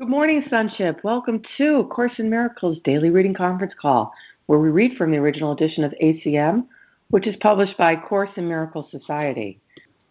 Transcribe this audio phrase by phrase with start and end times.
[0.00, 1.04] Good morning, Sonship.
[1.04, 4.14] Welcome to Course in Miracles Daily Reading Conference Call,
[4.46, 6.64] where we read from the original edition of ACM,
[7.10, 9.60] which is published by Course in Miracles Society.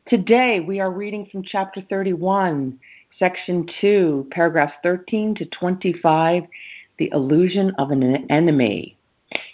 [0.08, 2.78] Today we are reading from Chapter 31,
[3.18, 6.44] Section 2, paragraphs 13 to 25,
[7.00, 8.96] The Illusion of an Enemy.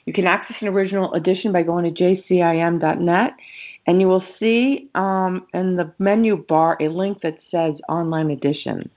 [0.06, 3.34] You can access an original edition by going to jcim.net,
[3.88, 8.90] and you will see um, in the menu bar a link that says Online Edition.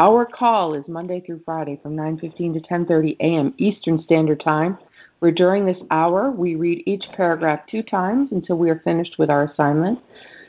[0.00, 3.52] Our call is Monday through Friday from 9:15 to 10:30 a.m.
[3.58, 4.78] Eastern Standard Time,
[5.18, 9.28] where during this hour we read each paragraph two times until we are finished with
[9.28, 9.98] our assignment.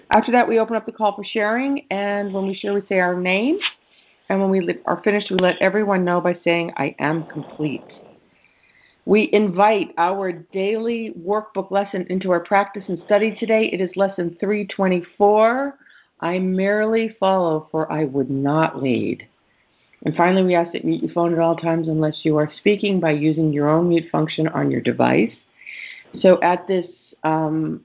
[0.09, 2.99] After that, we open up the call for sharing, and when we share, we say
[2.99, 3.59] our name,
[4.29, 7.83] and when we are finished, we let everyone know by saying, "I am complete."
[9.03, 13.65] We invite our daily workbook lesson into our practice and study today.
[13.65, 15.77] It is lesson 324.
[16.21, 19.27] I merely follow, for I would not lead.
[20.03, 22.51] And finally, we ask that you mute your phone at all times unless you are
[22.57, 25.31] speaking by using your own mute function on your device.
[26.21, 26.87] So at this
[27.23, 27.81] um,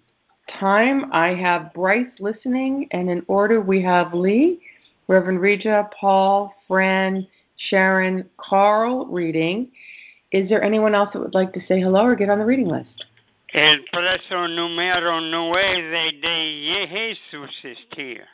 [0.58, 4.61] time, I have Bryce listening, and in order, we have Lee,
[5.08, 7.27] Reverend Reja, Paul, Fran,
[7.69, 9.70] Sharon, Carl reading.
[10.33, 12.69] Is there anyone else that would like to say hello or get on the reading
[12.69, 13.05] list?
[13.53, 18.27] El preso número nueve de Jesus is here.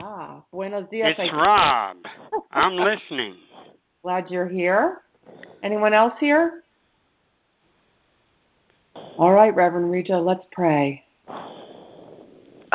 [0.00, 1.14] Ah, buenos dias.
[1.18, 1.98] It's Rob.
[2.50, 3.36] I'm listening.
[4.02, 5.02] Glad you're here.
[5.62, 6.62] Anyone else here?
[9.18, 11.04] All right, Reverend Reja, let's pray.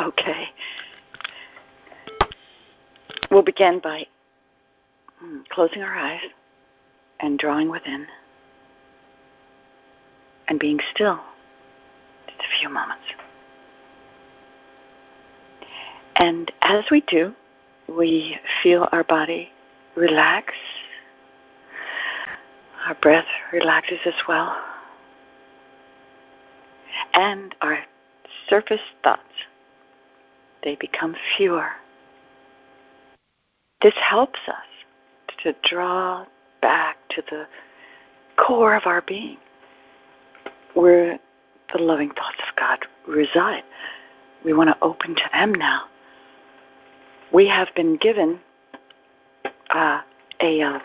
[0.00, 0.44] Okay.
[3.30, 4.06] We'll begin by
[5.18, 6.20] hmm, closing our eyes
[7.20, 8.06] and drawing within
[10.48, 11.20] and being still
[12.26, 13.04] just a few moments.
[16.18, 17.32] And as we do,
[17.88, 19.50] we feel our body
[19.94, 20.52] relax.
[22.86, 24.56] Our breath relaxes as well.
[27.14, 27.78] And our
[28.48, 29.22] surface thoughts,
[30.64, 31.70] they become fewer.
[33.80, 36.26] This helps us to draw
[36.60, 37.46] back to the
[38.36, 39.36] core of our being,
[40.74, 41.20] where
[41.72, 43.62] the loving thoughts of God reside.
[44.44, 45.84] We want to open to them now
[47.32, 48.40] we have been given
[49.70, 50.00] uh,
[50.40, 50.78] a uh,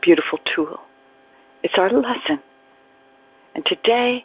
[0.00, 0.80] beautiful tool.
[1.62, 2.40] It's our lesson.
[3.54, 4.24] And today,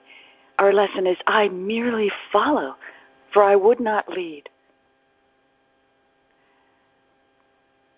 [0.59, 2.75] our lesson is I merely follow,
[3.31, 4.49] for I would not lead.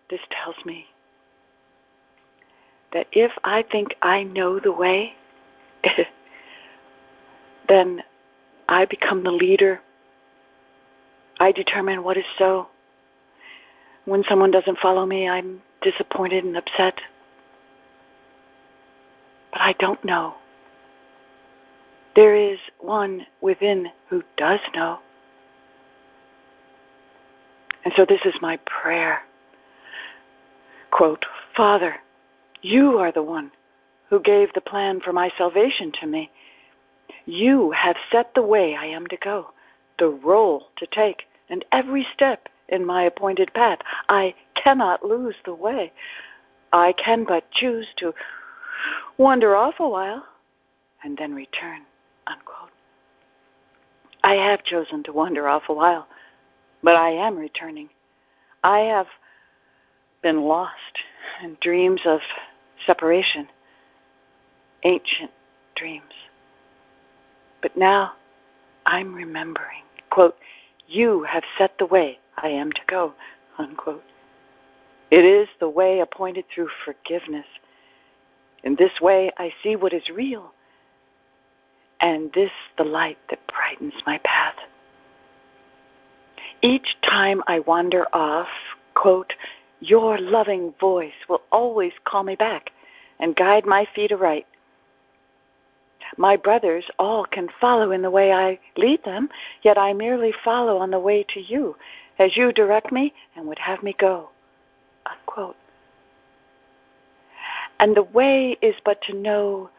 [0.10, 0.86] This tells me
[2.94, 5.14] that if I think I know the way,
[7.68, 8.04] then
[8.70, 9.82] I become the leader.
[11.40, 12.68] I determine what is so.
[14.06, 17.02] When someone doesn't follow me, I'm disappointed and upset.
[19.52, 20.36] But I don't know.
[22.16, 25.00] There is one within who does know.
[27.84, 29.22] And so this is my prayer.
[30.92, 31.96] Quote, Father,
[32.62, 33.52] you are the one
[34.10, 36.32] who gave the plan for my salvation to me.
[37.26, 39.52] You have set the way I am to go,
[39.98, 43.80] the role to take, and every step in my appointed path.
[44.10, 45.92] I cannot lose the way.
[46.74, 48.14] I can but choose to
[49.18, 50.26] wander off a while
[51.04, 51.82] and then return.
[52.28, 52.72] Unquote.
[54.24, 56.08] I have chosen to wander off a while,
[56.82, 57.90] but I am returning.
[58.64, 59.08] I have
[60.24, 60.74] been lost
[61.44, 62.20] in dreams of
[62.88, 63.48] separation,
[64.84, 65.30] ancient
[65.76, 66.14] dreams.
[67.62, 68.14] But now
[68.88, 69.84] I'm remembering.
[70.10, 70.36] Quote,
[70.88, 73.14] You have set the way I am to go.
[73.58, 74.04] Unquote.
[75.12, 77.46] It is the way appointed through forgiveness.
[78.64, 80.52] In this way, I see what is real,
[82.02, 84.56] and this the light that brightens my path.
[86.62, 88.48] Each time I wander off,
[88.96, 89.34] quote,
[89.80, 92.72] your loving voice will always call me back
[93.20, 94.48] and guide my feet aright.
[96.18, 99.30] My brothers all can follow in the way I lead them,
[99.62, 101.76] yet I merely follow on the way to you
[102.20, 104.30] as you direct me and would have me go.
[105.06, 105.56] Unquote.
[107.80, 109.70] And the way is but to know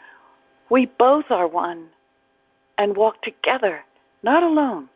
[0.71, 1.89] we both are one
[2.79, 3.85] and walk together,
[4.23, 4.89] not alone,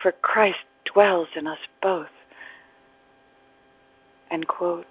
[0.00, 2.08] for Christ dwells in us both.
[4.30, 4.86] End quote.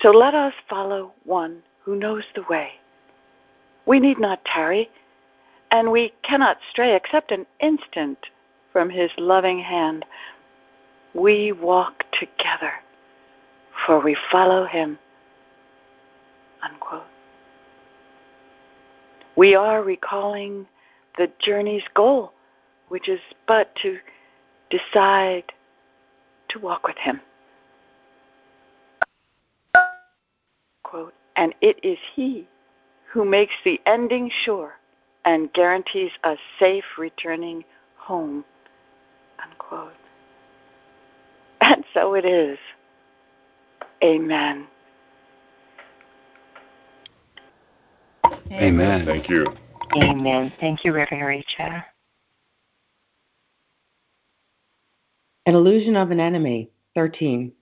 [0.00, 2.70] So let us follow one who knows the way.
[3.84, 4.88] We need not tarry,
[5.70, 8.18] and we cannot stray except an instant
[8.72, 10.04] from his loving hand.
[11.14, 12.72] We walk together,
[13.86, 14.98] for we follow him.
[16.62, 17.02] Unquote.
[19.36, 20.66] We are recalling
[21.16, 22.32] the journey's goal,
[22.88, 23.98] which is but to
[24.68, 25.52] decide
[26.50, 27.20] to walk with him.
[30.82, 32.48] Quote, and it is he
[33.12, 34.74] who makes the ending sure
[35.24, 37.64] and guarantees a safe returning
[37.96, 38.44] home.
[39.42, 39.92] Unquote.
[41.60, 42.58] And so it is.
[44.02, 44.66] Amen.
[48.52, 49.06] Amen.
[49.06, 49.46] Thank you.
[49.96, 50.52] Amen.
[50.60, 51.84] Thank you, Reverend Reja.
[55.46, 56.70] An illusion of an enemy.
[56.94, 57.52] 13.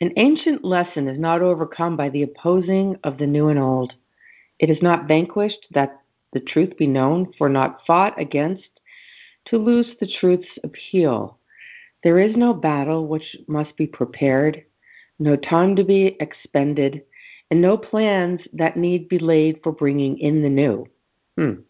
[0.00, 3.92] An ancient lesson is not overcome by the opposing of the new and old.
[4.58, 6.00] It is not vanquished that
[6.32, 8.73] the truth be known, for not fought against
[9.46, 11.38] to lose the truth's appeal.
[12.02, 14.64] There is no battle which must be prepared,
[15.18, 17.02] no time to be expended,
[17.50, 20.86] and no plans that need be laid for bringing in the new.
[21.36, 21.62] Hmm.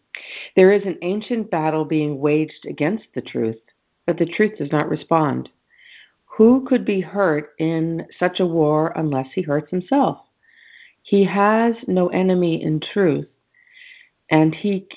[0.55, 3.59] There is an ancient battle being waged against the truth,
[4.05, 5.49] but the truth does not respond.
[6.37, 10.19] Who could be hurt in such a war unless he hurts himself?
[11.01, 13.27] He has no enemy in truth,
[14.29, 14.87] and he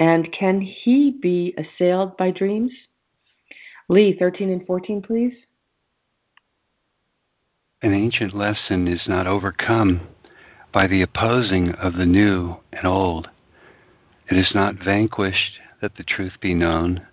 [0.00, 2.72] and can he be assailed by dreams?
[3.88, 5.34] Lee, 13 and 14, please.
[7.82, 10.08] An ancient lesson is not overcome
[10.72, 13.28] by the opposing of the new and old.
[14.30, 17.06] It is not vanquished that the truth be known,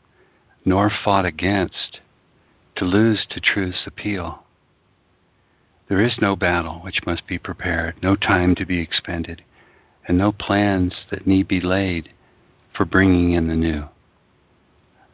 [0.64, 2.00] nor fought against
[2.78, 4.44] to lose to truth's appeal.
[5.90, 9.42] There is no battle which must be prepared, no time to be expended,
[10.08, 12.10] and no plans that need be laid
[12.78, 13.86] for bringing in the new.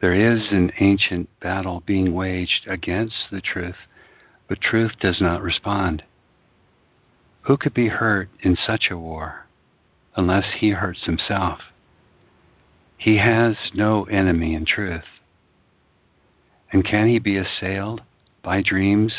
[0.02, 3.78] There is an ancient battle being waged against the truth,
[4.46, 6.04] but truth does not respond.
[7.42, 9.46] Who could be hurt in such a war
[10.14, 11.60] unless he hurts himself?
[12.98, 15.04] He has no enemy in truth.
[16.70, 18.02] And can he be assailed
[18.42, 19.14] by dreams?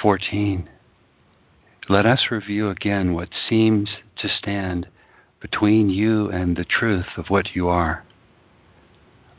[0.00, 0.68] 14.
[1.88, 4.88] Let us review again what seems to stand
[5.40, 8.04] between you and the truth of what you are.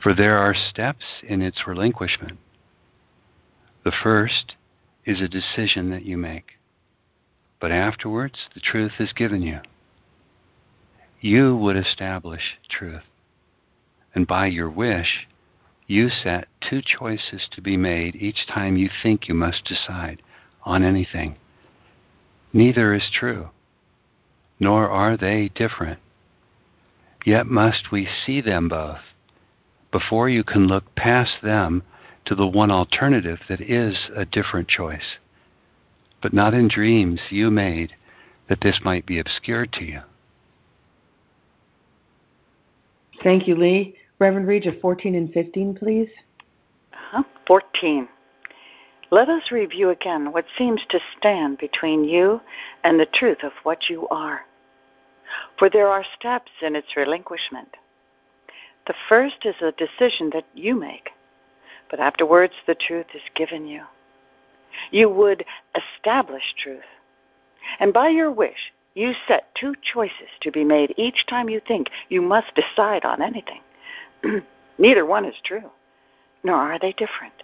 [0.02, 2.40] For there are steps in its relinquishment.
[3.84, 4.56] The first
[5.06, 6.54] is a decision that you make,
[7.60, 9.60] but afterwards the truth is given you.
[11.20, 13.04] You would establish truth,
[14.16, 15.28] and by your wish,
[15.86, 20.22] you set two choices to be made each time you think you must decide
[20.64, 21.36] on anything.
[22.54, 23.50] Neither is true,
[24.60, 26.00] nor are they different.
[27.26, 29.00] Yet must we see them both
[29.92, 31.84] before you can look past them
[32.26, 35.18] to the one alternative that is a different choice,
[36.22, 37.94] but not in dreams you made
[38.48, 40.02] that this might be obscured to you.
[43.24, 43.96] Thank you, Lee.
[44.20, 46.10] Reverend Reja, 14 and 15, please.
[46.94, 47.24] Uh-huh.
[47.48, 48.08] 14.
[49.12, 52.42] Let us review again what seems to stand between you
[52.84, 54.42] and the truth of what you are.
[55.58, 57.76] For there are steps in its relinquishment.
[58.88, 61.12] The first is a decision that you make,
[61.90, 63.84] but afterwards the truth is given you.
[64.92, 65.46] You would
[65.76, 66.84] establish truth.
[67.80, 71.90] And by your wish, you set two choices to be made each time you think
[72.10, 73.62] you must decide on anything.
[74.78, 75.70] Neither one is true,
[76.44, 77.44] nor are they different.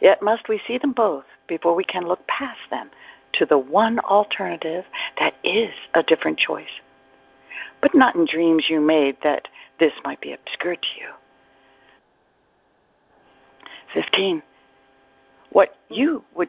[0.00, 2.90] Yet must we see them both before we can look past them
[3.34, 4.84] to the one alternative
[5.18, 6.80] that is a different choice.
[7.80, 11.08] But not in dreams you made that this might be obscure to you.
[13.94, 14.42] 15.
[15.50, 16.48] What you would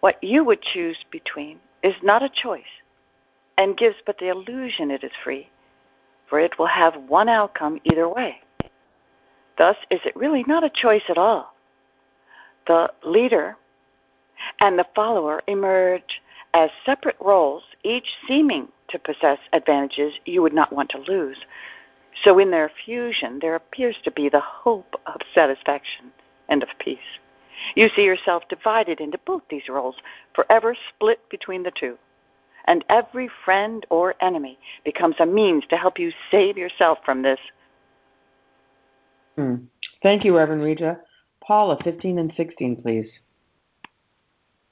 [0.00, 2.62] what you would choose between is not a choice
[3.58, 5.50] and gives but the illusion it is free
[6.30, 8.40] for it will have one outcome either way.
[9.58, 11.52] Thus, is it really not a choice at all?
[12.68, 13.56] The leader
[14.60, 16.22] and the follower emerge
[16.54, 21.38] as separate roles, each seeming to possess advantages you would not want to lose.
[22.24, 26.10] So, in their fusion, there appears to be the hope of satisfaction
[26.48, 26.98] and of peace.
[27.76, 29.96] You see yourself divided into both these roles,
[30.34, 31.98] forever split between the two
[32.70, 37.40] and every friend or enemy becomes a means to help you save yourself from this.
[39.36, 39.56] Hmm.
[40.02, 40.98] Thank you, Reverend Reja.
[41.44, 43.08] Paula, 15 and 16, please.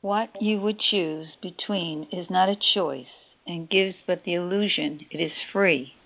[0.08, 3.12] What you would choose between is not a choice
[3.46, 5.96] and gives but the illusion it is free,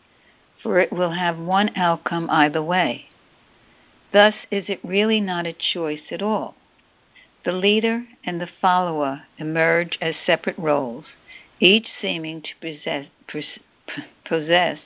[0.60, 3.06] for it will have one outcome either way.
[4.10, 6.56] Thus, is it really not a choice at all
[7.44, 11.04] The leader and the follower emerge as separate roles,
[11.60, 13.06] each seeming to possess,
[14.24, 14.80] possess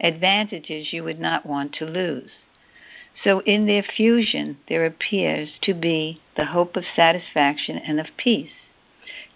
[0.00, 2.30] advantages you would not want to lose.
[3.22, 8.52] So in their fusion, there appears to be the hope of satisfaction and of peace.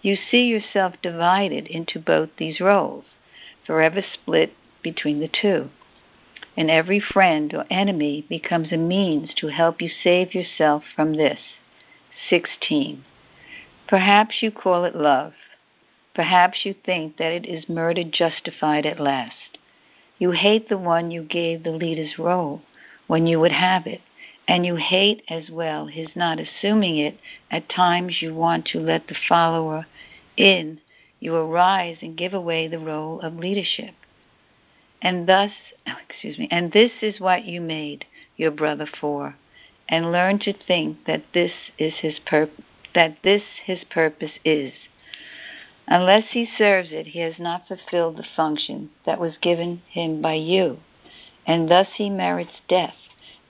[0.01, 3.05] You see yourself divided into both these roles,
[3.65, 5.69] forever split between the two.
[6.55, 11.39] And every friend or enemy becomes a means to help you save yourself from this.
[12.29, 13.03] 16.
[13.87, 15.33] Perhaps you call it love.
[16.13, 19.57] Perhaps you think that it is murder justified at last.
[20.17, 22.61] You hate the one you gave the leader's role
[23.05, 24.01] when you would have it,
[24.47, 25.87] and you hate as well.
[25.87, 27.19] His not assuming it.
[27.51, 29.85] At times you want to let the follower
[30.37, 30.79] in.
[31.19, 33.93] You arise and give away the role of leadership.
[35.01, 35.51] And thus,
[35.87, 39.35] oh, excuse me, and this is what you made your brother for,
[39.89, 42.49] and learn to think that this is his pur-
[42.93, 44.73] that this his purpose is.
[45.87, 50.33] Unless he serves it, he has not fulfilled the function that was given him by
[50.33, 50.79] you,
[51.45, 52.95] and thus he merits death,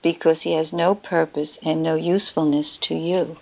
[0.02, 3.36] because he has no purpose and no usefulness to you.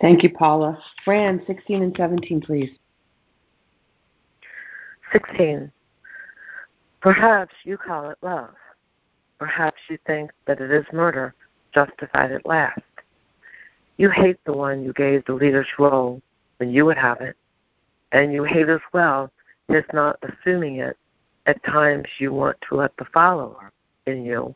[0.00, 0.78] Thank you, Paula.
[1.04, 2.70] Fran, 16 and 17, please.
[5.12, 5.70] 16.
[7.00, 8.54] Perhaps you call it love.
[9.38, 11.34] Perhaps you think that it is murder,
[11.72, 12.80] justified at last.
[13.96, 16.20] You hate the one you gave the leader's role
[16.58, 17.36] when you would have it
[18.12, 19.30] and you hate as well
[19.68, 20.96] is not assuming it.
[21.46, 23.70] At times you want to let the follower
[24.06, 24.54] in you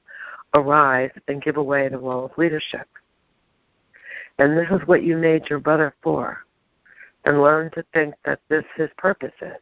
[0.55, 2.89] arise and give away the role of leadership.
[4.39, 6.45] And this is what you made your brother for.
[7.25, 9.53] And learn to think that this his purpose is.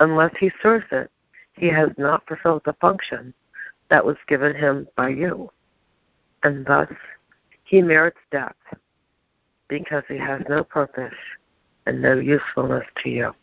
[0.00, 1.10] Unless he serves it,
[1.54, 3.32] he has not fulfilled the function
[3.88, 5.50] that was given him by you.
[6.42, 6.90] And thus
[7.62, 8.56] he merits death
[9.68, 11.14] because he has no purpose
[11.86, 13.34] and no usefulness to you.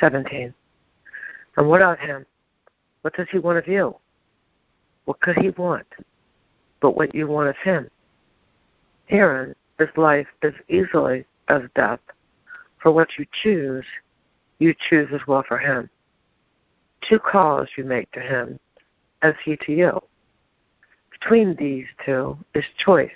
[0.00, 0.54] 17.
[1.56, 2.24] And what of him?
[3.02, 3.96] What does he want of you?
[5.08, 5.86] What could he want
[6.82, 7.88] but what you want of him?
[9.06, 12.00] Herein is life as easily as death.
[12.82, 13.86] For what you choose,
[14.58, 15.88] you choose as well for him.
[17.08, 18.60] Two calls you make to him,
[19.22, 19.98] as he to you.
[21.10, 23.10] Between these two is choice,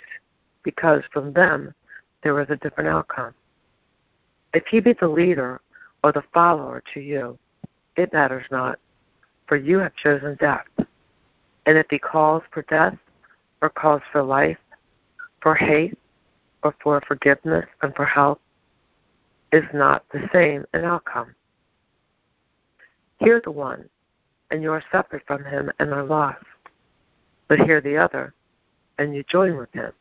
[0.62, 1.74] because from them
[2.22, 3.34] there is a different outcome.
[4.54, 5.60] If he be the leader
[6.02, 7.38] or the follower to you,
[7.96, 8.78] it matters not,
[9.46, 10.64] for you have chosen death.
[11.66, 12.96] And if he calls for death,
[13.60, 14.58] or calls for life,
[15.40, 15.96] for hate,
[16.62, 18.40] or for forgiveness and for help,
[19.52, 21.34] is not the same in outcome.
[23.18, 23.88] Hear the one,
[24.50, 26.44] and you are separate from him and are lost.
[27.48, 28.34] But hear the other,
[28.98, 29.92] and you join with him.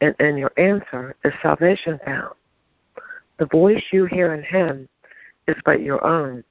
[0.00, 2.34] And in your answer is salvation found.
[3.38, 4.88] The voice you hear in him
[5.48, 6.44] is but your own.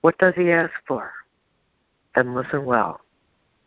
[0.00, 1.12] What does he ask for?
[2.16, 3.00] And listen well,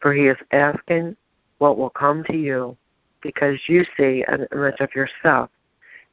[0.03, 1.15] for he is asking
[1.59, 2.77] what will come to you
[3.21, 5.49] because you see an image of yourself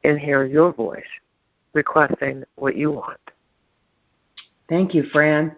[0.05, 1.03] and hear your voice
[1.75, 3.21] requesting what you want.
[4.69, 5.57] Thank you, Fran.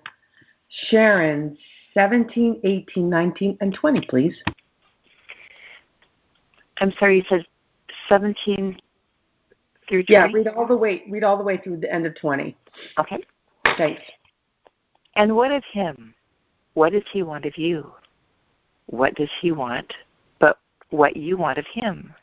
[0.88, 1.58] Sharon,
[1.92, 4.34] 17, 18, 19, and 20, please.
[6.78, 7.44] I'm sorry, you said
[8.08, 8.78] 17
[9.88, 10.06] through 20?
[10.08, 12.56] Yeah, read all the way read all the way through the end of 20.
[12.98, 13.22] Okay.
[13.76, 14.02] Thanks.
[15.16, 16.14] And what of him?
[16.72, 17.92] What does he want of you?
[18.86, 19.92] What does he want
[20.38, 20.58] but
[20.90, 22.14] what you want of him?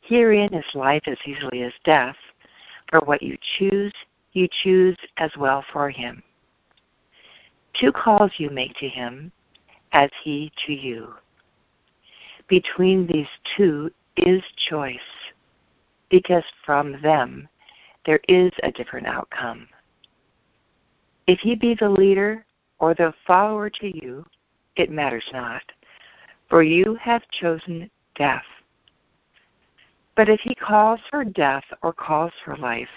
[0.00, 2.16] Herein is life as easily as death,
[2.90, 3.92] for what you choose,
[4.32, 6.22] you choose as well for him.
[7.80, 9.32] Two calls you make to him,
[9.92, 11.14] as he to you.
[12.48, 14.98] Between these two is choice
[16.10, 17.48] because from them
[18.04, 19.66] there is a different outcome.
[21.26, 22.44] If he be the leader
[22.78, 24.26] or the follower to you,
[24.76, 25.62] it matters not,
[26.48, 28.44] for you have chosen death.
[30.16, 32.88] But if he calls for death or calls for life,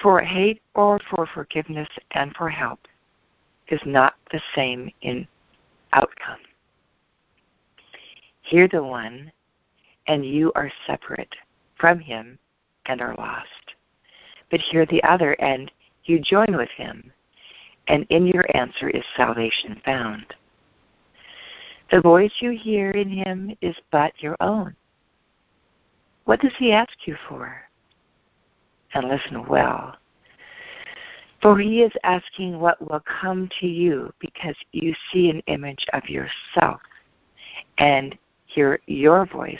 [0.00, 2.80] for hate or for forgiveness and for help,
[3.68, 5.26] is not the same in
[5.92, 6.40] outcome.
[8.42, 9.30] Hear the one,
[10.08, 11.34] and you are separate
[11.78, 12.38] from him
[12.86, 13.74] and are lost.
[14.50, 15.70] But hear the other, and
[16.04, 17.12] you join with him,
[17.86, 20.34] and in your answer is salvation found.
[21.92, 24.74] The voice you hear in him is but your own.
[26.24, 27.54] What does he ask you for?
[28.94, 29.94] And listen well.
[31.42, 36.08] For he is asking what will come to you because you see an image of
[36.08, 36.80] yourself
[37.76, 39.58] and hear your voice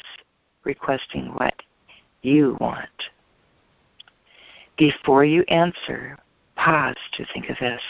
[0.65, 1.55] requesting what
[2.23, 2.89] you want.
[4.79, 6.17] Before you answer,
[6.57, 7.83] pause to think of this.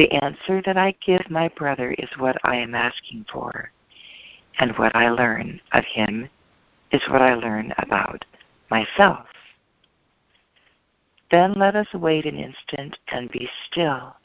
[0.00, 3.70] The answer that I give my brother is what I am asking for,
[4.58, 6.30] and what I learn of him
[6.90, 8.24] is what I learn about
[8.70, 9.26] myself.
[11.30, 14.16] Then let us wait an instant and be still,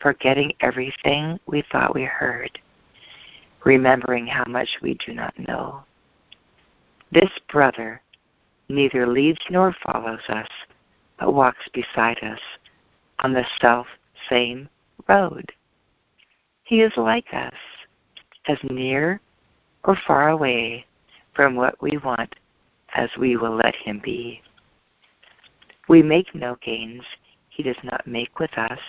[0.00, 2.58] forgetting everything we thought we heard,
[3.64, 5.84] remembering how much we do not know.
[7.12, 8.02] This brother
[8.68, 10.48] neither leads nor follows us,
[11.20, 12.40] but walks beside us
[13.20, 13.86] on the self
[14.28, 14.68] same
[15.08, 15.52] road.
[16.64, 17.54] He is like us,
[18.46, 19.20] as near
[19.84, 20.86] or far away
[21.34, 22.34] from what we want
[22.94, 24.40] as we will let him be.
[25.88, 27.02] We make no gains
[27.50, 28.80] he does not make with us,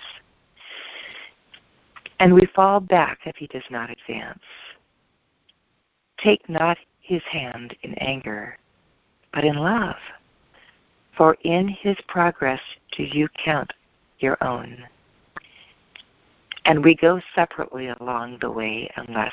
[2.18, 4.42] and we fall back if he does not advance.
[6.18, 8.58] Take not his hand in anger,
[9.32, 9.96] but in love,
[11.16, 12.60] for in his progress
[12.96, 13.72] do you count
[14.18, 14.78] your own.
[16.66, 19.32] And we go separately along the way unless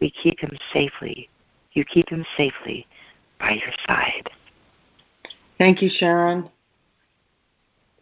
[0.00, 1.28] we keep him safely.
[1.72, 2.86] You keep him safely
[3.38, 4.30] by your side.
[5.58, 6.48] Thank you, Sharon.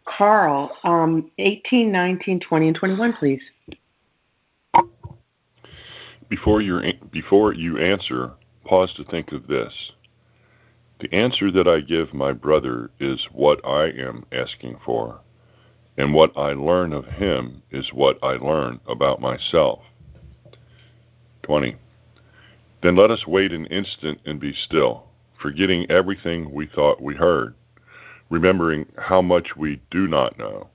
[0.05, 3.41] Carl, um, 18, 19, 20, and 21, please.
[6.29, 8.31] Before, you before you answer,
[8.65, 9.91] pause to think of this.
[10.99, 15.19] The answer that I give my brother is what I am asking for,
[15.97, 19.81] and what I learn of him is what I learn about myself.
[21.43, 21.75] 20.
[22.81, 25.05] Then let us wait an instant and be still,
[25.41, 27.55] forgetting everything we thought we heard
[28.33, 30.67] remembering how much we do not know.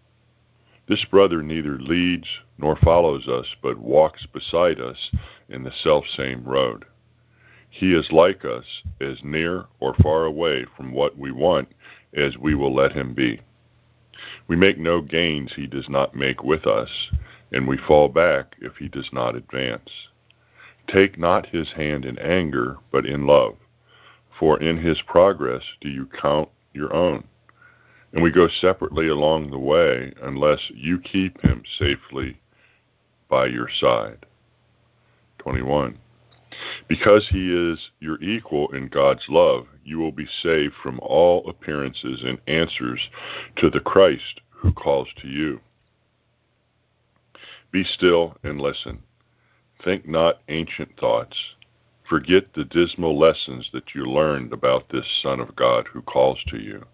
[0.88, 5.10] This brother neither leads nor follows us, but walks beside us
[5.48, 6.84] in the self-same road.
[7.68, 8.64] He is like us,
[9.00, 11.68] as near or far away from what we want
[12.14, 13.40] as we will let him be.
[14.46, 17.10] We make no gains he does not make with us,
[17.52, 20.08] and we fall back if he does not advance.
[20.86, 23.56] Take not his hand in anger, but in love,
[24.38, 27.24] for in his progress do you count your own
[28.12, 32.40] and we go separately along the way unless you keep him safely
[33.28, 34.24] by your side.
[35.38, 35.98] 21.
[36.88, 42.22] Because he is your equal in God's love, you will be saved from all appearances
[42.24, 43.08] and answers
[43.56, 45.60] to the Christ who calls to you.
[47.70, 49.02] Be still and listen.
[49.84, 51.36] Think not ancient thoughts.
[52.08, 56.56] Forget the dismal lessons that you learned about this Son of God who calls to
[56.56, 56.84] you.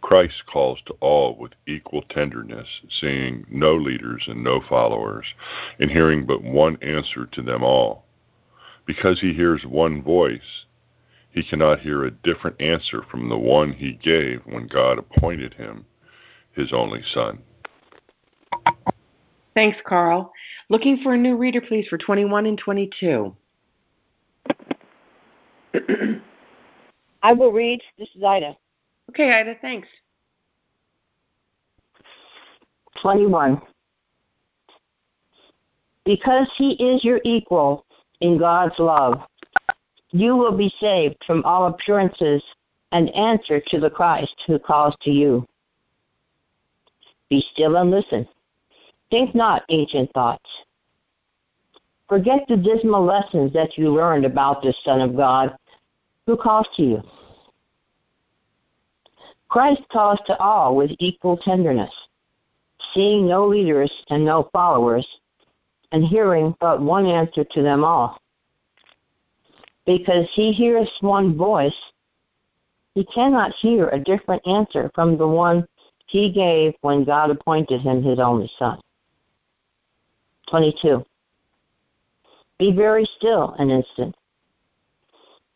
[0.00, 5.24] Christ calls to all with equal tenderness, seeing no leaders and no followers,
[5.78, 8.03] and hearing but one answer to them all.
[8.86, 10.66] Because he hears one voice,
[11.30, 15.86] he cannot hear a different answer from the one he gave when God appointed him
[16.52, 17.40] his only son.
[19.54, 20.32] Thanks, Carl.
[20.68, 23.36] Looking for a new reader, please, for 21 and 22.
[27.22, 27.80] I will read.
[27.98, 28.56] This is Ida.
[29.10, 29.88] Okay, Ida, thanks.
[33.00, 33.60] 21.
[36.04, 37.86] Because he is your equal
[38.24, 39.20] in God's love,
[40.10, 42.42] you will be saved from all appearances
[42.90, 45.46] and answer to the Christ who calls to you.
[47.28, 48.26] Be still and listen.
[49.10, 50.48] Think not ancient thoughts.
[52.08, 55.54] Forget the dismal lessons that you learned about this Son of God
[56.26, 57.02] who calls to you.
[59.50, 61.92] Christ calls to all with equal tenderness,
[62.94, 65.06] seeing no leaders and no followers,
[65.94, 68.18] and hearing but one answer to them all.
[69.86, 71.76] Because he hears one voice,
[72.96, 75.64] he cannot hear a different answer from the one
[76.08, 78.80] he gave when God appointed him his only son.
[80.50, 81.04] 22.
[82.58, 84.16] Be very still an instant.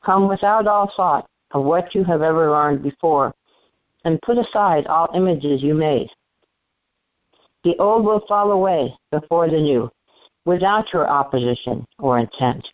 [0.05, 3.35] Come without all thought of what you have ever learned before
[4.05, 6.11] and put aside all images you made.
[7.65, 9.91] The old will fall away before the new,
[10.49, 12.67] without your opposition or intent.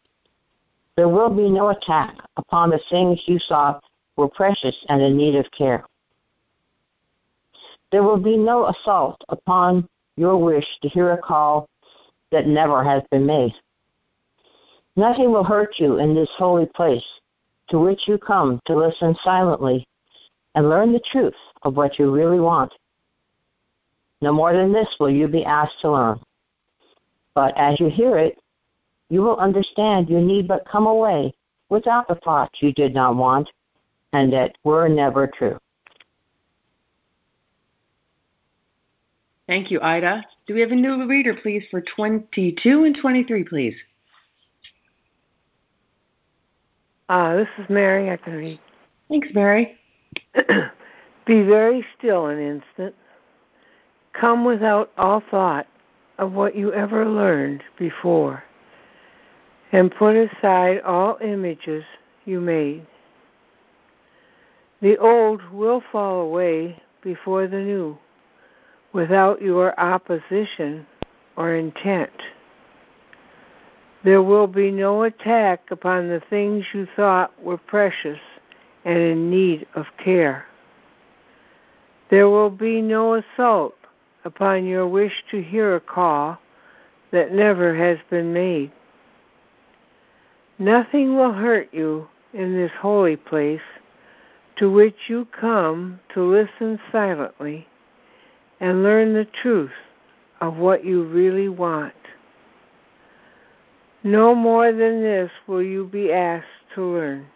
[0.97, 3.81] There will be no attack upon the things you saw
[4.17, 5.85] were precious and in need of care.
[7.91, 11.69] There will be no assault upon your wish to hear a call
[12.31, 13.55] that never has been made.
[14.95, 17.09] Nothing will hurt you in this holy place
[17.71, 19.85] to which you come to listen silently
[20.55, 22.73] and learn the truth of what you really want.
[24.23, 26.21] No more than this will you be asked to learn.
[27.35, 28.38] But as you hear it,
[29.11, 31.35] you will understand you need but come away
[31.68, 33.51] without the thoughts you did not want
[34.12, 35.59] and that were never true.
[39.47, 40.25] Thank you, Ida.
[40.47, 43.75] Do we have a new reader, please, for 22 and 23, please?
[47.09, 48.11] Uh, this is Mary.
[48.11, 48.59] I can read.
[49.11, 49.77] Thanks, Mary.
[51.27, 52.94] Be very still an instant.
[54.18, 55.66] Come without all thought
[56.18, 58.42] of what you ever learned before,
[59.72, 61.85] and put aside all images
[62.24, 62.87] you made.
[64.81, 67.98] The old will fall away before the new
[68.92, 70.87] without your opposition
[71.37, 72.12] or intent.
[74.05, 78.18] There will be no attack upon the things you thought were precious
[78.85, 80.44] and in need of care.
[82.11, 83.74] There will be no assault
[84.25, 86.39] upon your wish to hear a call
[87.13, 88.73] that never has been made.
[90.59, 93.61] Nothing will hurt you in this holy place
[94.57, 97.67] to which you come to listen silently
[98.61, 99.73] and learn the truth
[100.41, 101.95] of what you really want.
[104.03, 107.27] No more than this will you be asked to learn.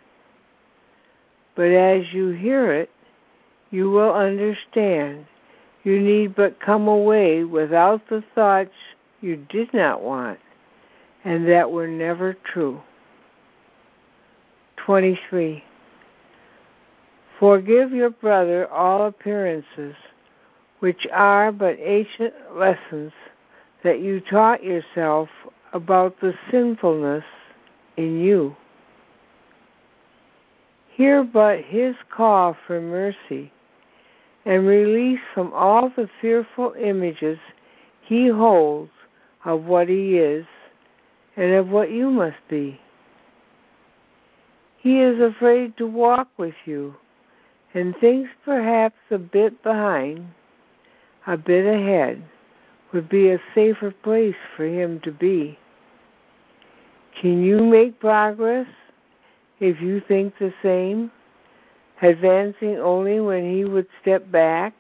[1.57, 2.91] But as you hear it,
[3.71, 5.27] you will understand
[5.89, 8.75] you need but come away without the thoughts
[9.23, 10.39] you did not want
[11.25, 12.81] and that were never true.
[14.85, 15.65] 23.
[17.39, 19.95] Forgive your brother all appearances
[20.81, 23.13] which are but ancient lessons
[23.83, 25.31] that you taught yourself
[25.73, 27.25] about the sinfulness
[27.97, 28.55] in you.
[30.91, 33.51] Hear but his call for mercy
[34.49, 37.39] and release from all the fearful images
[38.01, 38.91] he holds
[39.45, 40.47] of what he is
[41.37, 42.81] and of what you must be.
[44.79, 46.95] He is afraid to walk with you
[47.75, 50.27] and thinks perhaps a bit behind
[51.27, 52.23] a bit ahead
[52.91, 55.59] would be a safer place for him to be.
[57.21, 58.67] Can you make progress
[59.61, 61.11] if you think the same,
[62.03, 64.75] advancing only when he would step back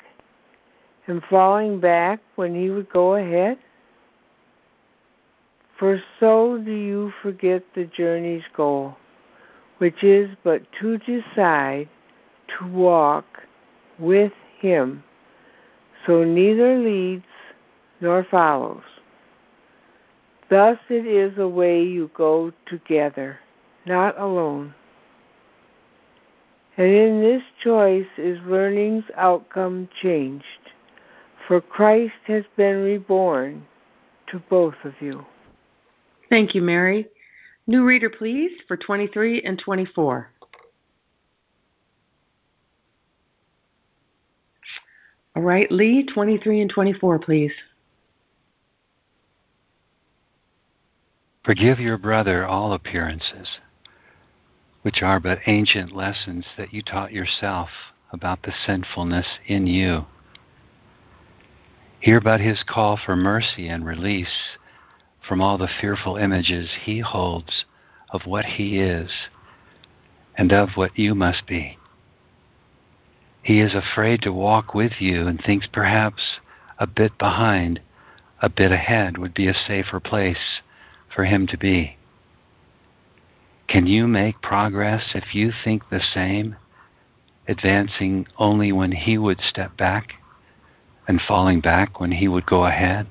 [1.06, 3.58] and falling back when he would go ahead?
[5.78, 8.96] For so do you forget the journey's goal,
[9.78, 11.88] which is but to decide
[12.58, 13.26] to walk
[13.98, 15.04] with him
[16.06, 17.26] so neither leads
[18.00, 18.82] nor follows.
[20.48, 23.38] Thus it is a way you go together,
[23.86, 24.74] not alone.
[26.78, 30.44] And in this choice is learning's outcome changed,
[31.48, 33.66] for Christ has been reborn
[34.28, 35.26] to both of you.
[36.30, 37.08] Thank you, Mary.
[37.66, 40.30] New reader, please, for 23 and 24.
[45.34, 47.52] All right, Lee, 23 and 24, please.
[51.44, 53.48] Forgive your brother all appearances,
[54.88, 57.68] which are but ancient lessons that you taught yourself
[58.10, 60.06] about the sinfulness in you.
[62.00, 64.56] Hear but his call for mercy and release
[65.28, 67.66] from all the fearful images he holds
[68.08, 69.10] of what he is
[70.38, 71.76] and of what you must be.
[73.42, 76.38] He is afraid to walk with you and thinks perhaps
[76.78, 77.82] a bit behind,
[78.40, 80.62] a bit ahead would be a safer place
[81.14, 81.97] for him to be.
[83.68, 86.56] Can you make progress if you think the same,
[87.46, 90.14] advancing only when he would step back
[91.06, 93.06] and falling back when he would go ahead?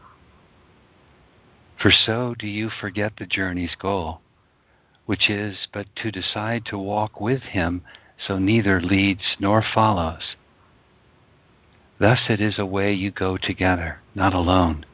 [1.81, 4.21] For so do you forget the journey's goal,
[5.05, 7.83] which is but to decide to walk with him
[8.17, 10.35] so neither leads nor follows.
[11.99, 14.85] Thus it is a way you go together, not alone.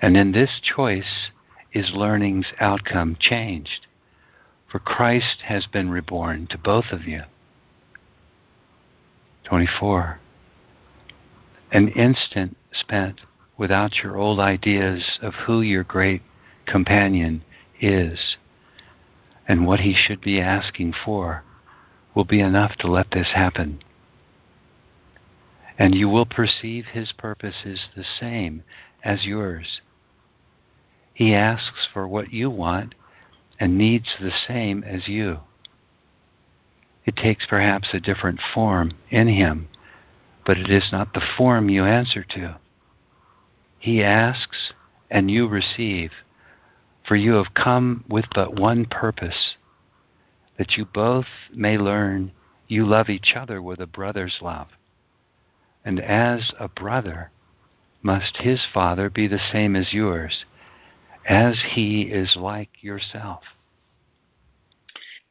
[0.00, 1.30] And in this choice
[1.72, 3.86] is learning's outcome changed,
[4.70, 7.22] for Christ has been reborn to both of you.
[9.44, 10.20] 24.
[11.72, 13.22] An instant spent
[13.58, 16.22] without your old ideas of who your great
[16.66, 17.42] companion
[17.80, 18.36] is
[19.48, 21.42] and what he should be asking for
[22.14, 23.82] will be enough to let this happen.
[25.76, 28.62] And you will perceive his purpose is the same
[29.02, 29.80] as yours.
[31.12, 32.94] He asks for what you want
[33.60, 35.38] and needs the same as you.
[37.04, 39.68] It takes perhaps a different form in him,
[40.46, 42.56] but it is not the form you answer to.
[43.78, 44.72] He asks
[45.10, 46.10] and you receive,
[47.06, 49.56] for you have come with but one purpose
[50.56, 52.32] that you both may learn
[52.68, 54.68] you love each other with a brother's love.
[55.84, 57.30] And as a brother,
[58.02, 60.44] must his father be the same as yours,
[61.26, 63.42] as he is like yourself.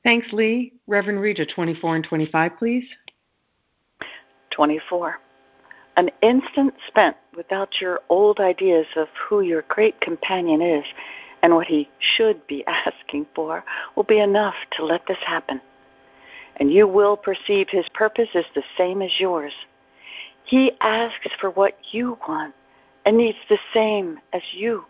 [0.03, 0.73] Thanks, Lee.
[0.87, 2.85] Reverend Reja, 24 and 25, please.
[4.51, 5.19] 24.
[5.97, 10.85] An instant spent without your old ideas of who your great companion is
[11.41, 13.63] and what he should be asking for
[13.95, 15.59] will be enough to let this happen.
[16.57, 19.53] And you will perceive his purpose is the same as yours.
[20.43, 22.53] He asks for what you want
[23.05, 24.85] and needs the same as you.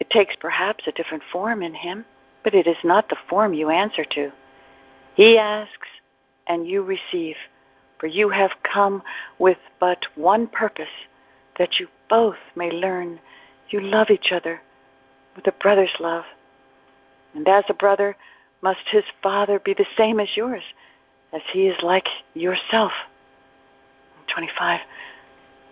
[0.00, 2.04] It takes perhaps a different form in him,
[2.44, 4.30] but it is not the form you answer to.
[5.14, 5.88] He asks
[6.46, 7.36] and you receive,
[7.98, 9.02] for you have come
[9.38, 10.88] with but one purpose
[11.58, 13.18] that you both may learn
[13.70, 14.60] you love each other
[15.34, 16.24] with a brother's love.
[17.34, 18.16] And as a brother,
[18.62, 20.62] must his father be the same as yours,
[21.32, 22.92] as he is like yourself.
[24.32, 24.80] 25.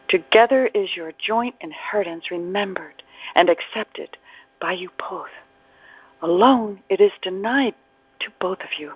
[0.09, 3.03] Together is your joint inheritance remembered
[3.35, 4.17] and accepted
[4.61, 5.29] by you both.
[6.23, 7.75] Alone it is denied
[8.21, 8.93] to both of you.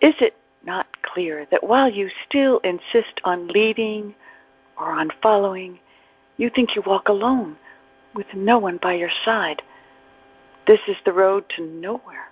[0.00, 4.14] Is it not clear that while you still insist on leading
[4.78, 5.78] or on following,
[6.36, 7.56] you think you walk alone
[8.14, 9.62] with no one by your side?
[10.66, 12.30] This is the road to nowhere.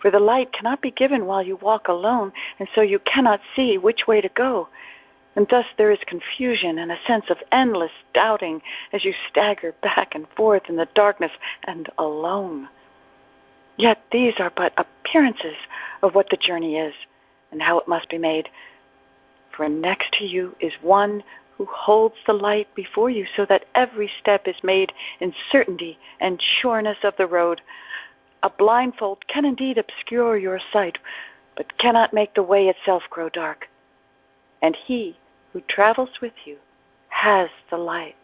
[0.00, 3.78] For the light cannot be given while you walk alone, and so you cannot see
[3.78, 4.68] which way to go.
[5.36, 10.14] And thus there is confusion and a sense of endless doubting as you stagger back
[10.14, 11.32] and forth in the darkness
[11.64, 12.68] and alone.
[13.76, 15.56] Yet these are but appearances
[16.02, 16.94] of what the journey is
[17.50, 18.48] and how it must be made.
[19.56, 21.24] For next to you is one
[21.56, 26.42] who holds the light before you so that every step is made in certainty and
[26.60, 27.60] sureness of the road.
[28.42, 30.98] A blindfold can indeed obscure your sight,
[31.56, 33.68] but cannot make the way itself grow dark.
[34.62, 35.16] And he
[35.54, 36.58] who travels with you
[37.08, 38.16] has the light.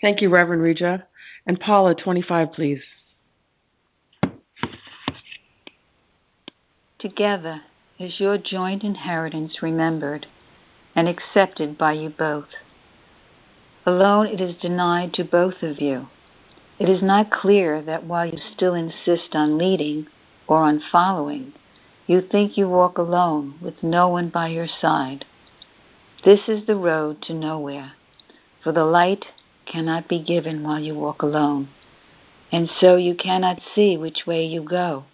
[0.00, 1.04] Thank you, Reverend Reja.
[1.46, 2.80] And Paula, 25, please.
[7.00, 7.62] Together
[7.98, 10.26] is your joint inheritance remembered
[10.94, 12.48] and accepted by you both.
[13.84, 16.06] Alone it is denied to both of you.
[16.78, 20.06] It is not clear that while you still insist on leading
[20.46, 21.52] or on following,
[22.06, 25.24] you think you walk alone with no one by your side.
[26.24, 27.92] This is the road to nowhere,
[28.62, 29.24] for the light
[29.66, 31.68] cannot be given while you walk alone,
[32.52, 35.04] and so you cannot see which way you go.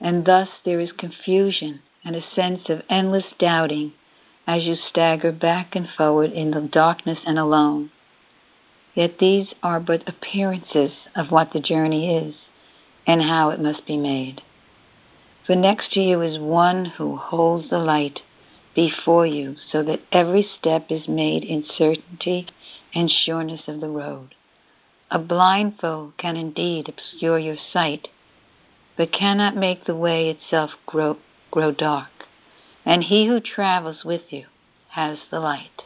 [0.00, 3.92] And thus there is confusion and a sense of endless doubting
[4.46, 7.90] as you stagger back and forward in the darkness and alone.
[8.94, 12.34] Yet these are but appearances of what the journey is
[13.06, 14.42] and how it must be made.
[15.46, 18.20] For next to you is one who holds the light
[18.74, 22.46] before you so that every step is made in certainty
[22.94, 24.34] and sureness of the road.
[25.10, 28.08] A blindfold can indeed obscure your sight,
[28.96, 31.18] but cannot make the way itself grow,
[31.50, 32.08] grow dark.
[32.84, 34.46] And he who travels with you
[34.90, 35.82] has the light.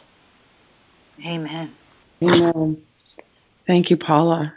[1.25, 1.73] Amen.
[2.23, 2.83] Amen.
[3.65, 4.53] Thank you, Paula.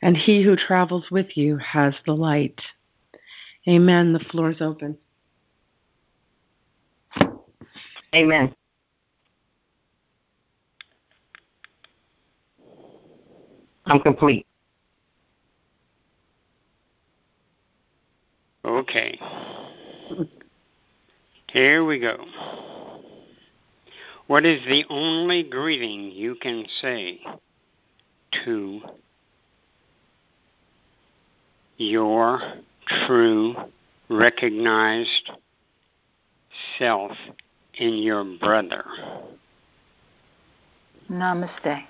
[0.00, 2.60] And he who travels with you has the light.
[3.68, 4.14] Amen.
[4.14, 4.96] The floor is open.
[8.14, 8.54] Amen.
[13.84, 14.46] I'm complete.
[18.64, 19.18] Okay.
[21.52, 22.16] Here we go.
[24.26, 27.20] What is the only greeting you can say
[28.44, 28.80] to
[31.76, 32.40] your
[33.06, 33.54] true,
[34.08, 35.30] recognized
[36.78, 37.12] self
[37.74, 38.84] in your brother.
[41.10, 41.84] Namaste.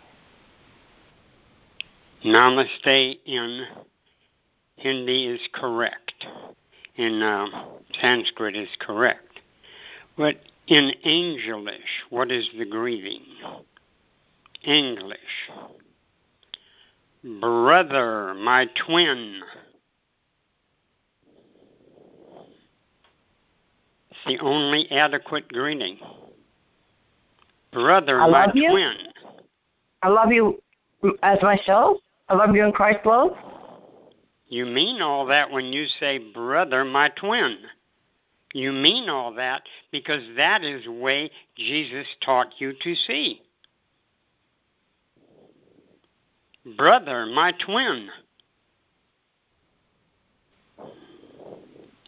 [2.25, 3.67] Namaste in
[4.77, 6.27] Hindi is correct.
[6.97, 7.47] In uh,
[8.01, 9.41] Sanskrit is correct.
[10.17, 13.23] But in English, what is the greeting?
[14.63, 15.19] English.
[17.41, 19.41] Brother, my twin.
[24.29, 25.99] The only adequate greeting.
[27.73, 28.71] Brother, I my love you.
[28.71, 28.97] twin.
[30.03, 30.63] I love you
[31.23, 31.99] as myself.
[32.29, 33.33] I love you in Christ's love.
[34.49, 37.59] You mean all that when you say, brother, my twin.
[38.55, 39.63] You mean all that
[39.93, 43.43] because that is the way Jesus taught you to see.
[46.77, 48.09] Brother, my twin.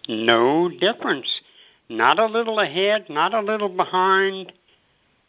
[0.08, 1.28] No difference.
[1.90, 4.52] Not a little ahead, not a little behind.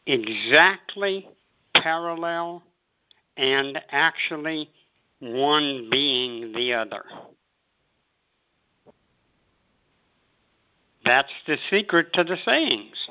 [0.06, 1.28] Exactly
[1.74, 2.62] parallel
[3.36, 4.70] and actually
[5.20, 7.04] one being the other.
[11.04, 13.10] That's the secret to the sayings.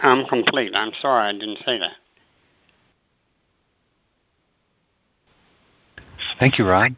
[0.00, 0.72] I'm complete.
[0.74, 1.96] I'm sorry I didn't say that.
[6.38, 6.94] Thank you, Rod.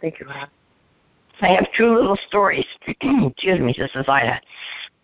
[0.00, 0.48] Thank you, Rod.
[1.40, 2.66] I have two little stories.
[2.86, 4.40] Excuse me, this is Ida.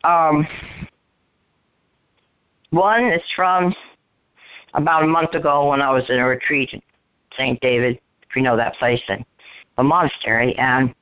[0.03, 0.47] Um,
[2.71, 3.75] one is from
[4.75, 6.83] about a month ago when I was in a retreat at
[7.37, 7.61] St.
[7.61, 9.25] David, if you know that place, and
[9.79, 10.93] a monastery, and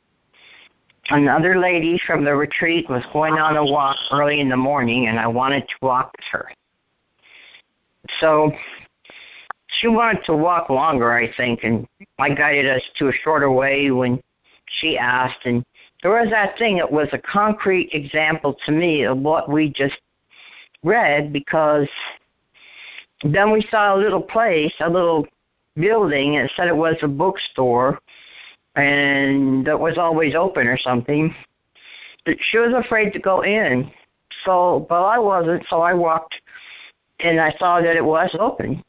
[1.08, 5.18] another lady from the retreat was going on a walk early in the morning, and
[5.18, 6.52] I wanted to walk with her.
[8.20, 8.52] So
[9.80, 11.86] she wanted to walk longer, I think, and
[12.18, 14.22] I guided us to a shorter way when
[14.66, 15.44] she asked.
[15.44, 15.64] And
[16.02, 20.00] there was that thing, it was a concrete example to me of what we just
[20.82, 21.88] read because
[23.22, 25.26] then we saw a little place, a little
[25.76, 27.98] building, and it said it was a bookstore
[28.74, 31.34] and that was always open or something.
[32.24, 33.90] But she was afraid to go in.
[34.44, 36.34] So, but I wasn't, so I walked
[37.20, 38.82] and I saw that it was open.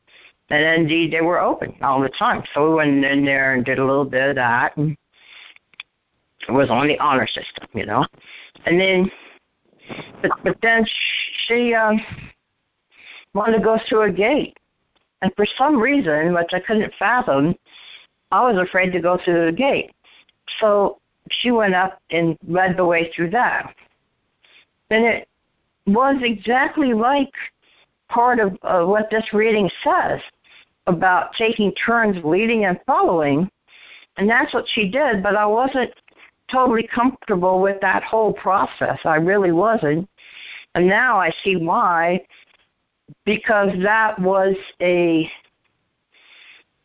[0.50, 2.44] And indeed, they were open all the time.
[2.54, 4.78] So we went in there and did a little bit of that.
[4.78, 4.96] And
[6.50, 8.06] was on the honor system, you know.
[8.66, 9.12] And then,
[10.22, 10.86] but but then
[11.48, 12.00] she um,
[13.34, 14.58] wanted to go through a gate,
[15.22, 17.56] and for some reason, which I couldn't fathom,
[18.32, 19.92] I was afraid to go through the gate.
[20.60, 23.74] So she went up and led the way through that.
[24.90, 25.28] And it
[25.88, 27.32] was exactly like
[28.10, 30.20] part of what this reading says
[30.88, 33.50] about taking turns leading and following.
[34.18, 35.92] And that's what she did, but I wasn't
[36.52, 39.00] totally comfortable with that whole process.
[39.06, 40.08] I really wasn't.
[40.76, 42.26] And now I see why,
[43.26, 45.30] because that was a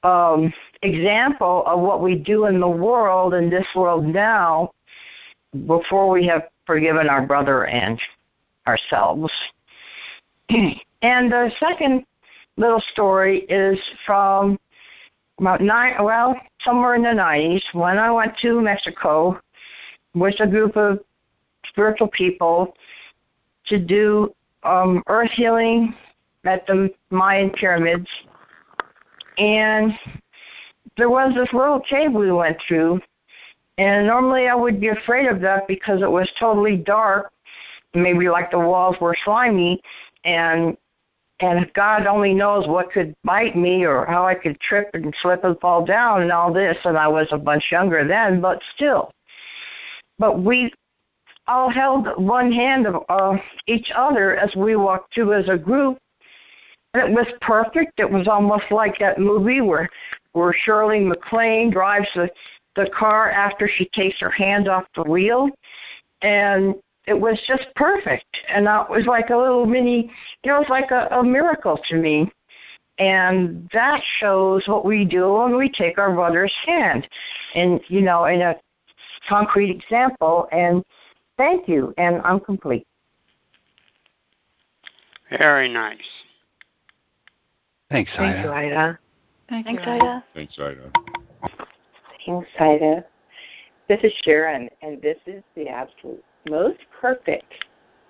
[0.02, 4.72] um, example of what we do in the world, in this world now,
[5.66, 7.98] before we have forgiven our brother and
[8.66, 9.32] ourselves.
[10.50, 12.04] and the second
[12.56, 14.58] little story is from
[15.38, 19.40] about nine, well, somewhere in the 90s when I went to Mexico
[20.14, 20.98] with a group of
[21.66, 22.74] spiritual people
[23.66, 25.94] to do um, earth healing
[26.44, 28.08] at the Mayan pyramids.
[29.36, 29.92] And
[30.96, 33.00] there was this little cave we went through.
[33.78, 37.30] And normally I would be afraid of that because it was totally dark.
[37.94, 39.80] Maybe like the walls were slimy
[40.24, 40.76] and
[41.40, 45.44] and God only knows what could bite me or how I could trip and slip
[45.44, 49.12] and fall down and all this and I was a bunch younger then, but still.
[50.18, 50.72] But we
[51.46, 55.98] all held one hand of uh, each other as we walked through as a group.
[56.94, 57.98] And it was perfect.
[57.98, 59.88] It was almost like that movie where
[60.32, 62.28] where Shirley MacLaine drives the
[62.76, 65.48] the car after she takes her hand off the wheel,
[66.22, 66.74] and
[67.06, 68.36] it was just perfect.
[68.48, 70.10] And it was like a little mini,
[70.44, 72.30] it was like a, a miracle to me.
[72.98, 77.08] And that shows what we do when we take our brother's hand,
[77.54, 78.54] and you know, in a
[79.28, 80.48] concrete example.
[80.52, 80.84] And
[81.36, 81.94] thank you.
[81.98, 82.86] And I'm complete.
[85.30, 85.98] Very nice.
[87.90, 88.42] Thanks, Thank Ida.
[88.42, 88.98] you, Ida.
[89.48, 90.24] Thank Thanks, you, Ida.
[90.34, 90.92] Thanks, Ida.
[92.26, 93.04] Thanks, Ida.
[93.88, 97.52] This is Sharon, and this is the absolute most perfect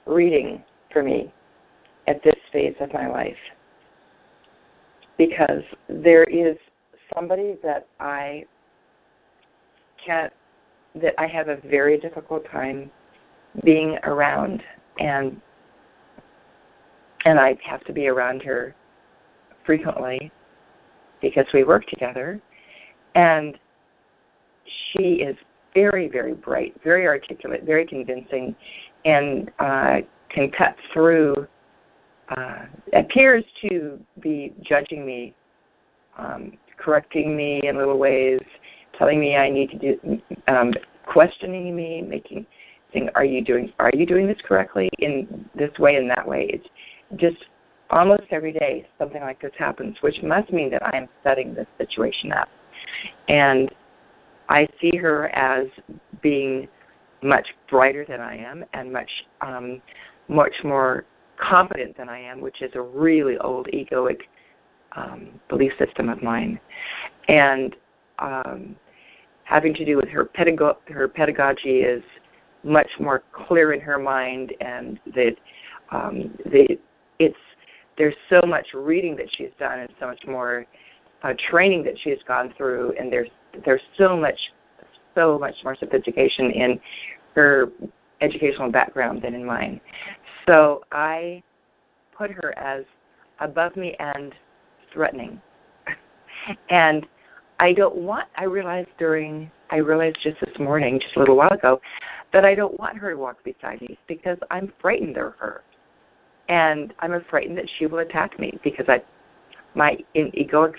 [0.06, 1.32] reading for me
[2.08, 3.36] at this phase of my life
[5.18, 6.56] because there is
[7.14, 8.44] somebody that I
[10.04, 10.32] can't,
[10.94, 12.90] that I have a very difficult time
[13.64, 14.62] being around,
[14.98, 15.40] and
[17.24, 18.74] and I have to be around her
[19.64, 20.30] frequently
[21.20, 22.40] because we work together,
[23.14, 23.58] and
[24.92, 25.36] she is
[25.74, 28.54] very, very bright, very articulate, very convincing,
[29.04, 29.98] and uh,
[30.28, 31.46] can cut through.
[32.36, 35.34] Uh, appears to be judging me,
[36.18, 38.40] um, correcting me in little ways,
[38.98, 40.74] telling me I need to do, um,
[41.06, 42.46] questioning me, making,
[42.92, 43.72] saying, "Are you doing?
[43.78, 46.68] Are you doing this correctly in this way and that way?" It's
[47.16, 47.46] just
[47.90, 51.66] almost every day something like this happens, which must mean that I am setting this
[51.78, 52.48] situation up.
[53.28, 53.70] And
[54.48, 55.66] I see her as
[56.22, 56.68] being
[57.22, 59.80] much brighter than I am and much um,
[60.28, 61.04] much more
[61.38, 64.20] competent than I am, which is a really old egoic
[64.92, 66.60] um, belief system of mine.
[67.28, 67.76] And
[68.18, 68.76] um,
[69.48, 72.02] having to do with her pedago- her pedagogy is
[72.64, 75.36] much more clear in her mind, and that
[75.90, 76.78] um, the
[77.18, 77.36] it's
[77.96, 80.66] there's so much reading that she's done, and so much more
[81.22, 83.30] uh, training that she's gone through, and there's
[83.64, 84.38] there's so much
[85.14, 86.80] so much more sophistication in
[87.34, 87.68] her
[88.20, 89.80] educational background than in mine.
[90.46, 91.42] So I
[92.16, 92.84] put her as
[93.40, 94.34] above me and
[94.92, 95.40] threatening.
[96.68, 97.06] and
[97.60, 101.52] I don't want I realized during I realized just this morning, just a little while
[101.52, 101.80] ago,
[102.32, 105.62] that I don't want her to walk beside me because I'm frightened of her.
[106.48, 109.02] And I'm afraid that she will attack me because I
[109.74, 110.74] my in egoic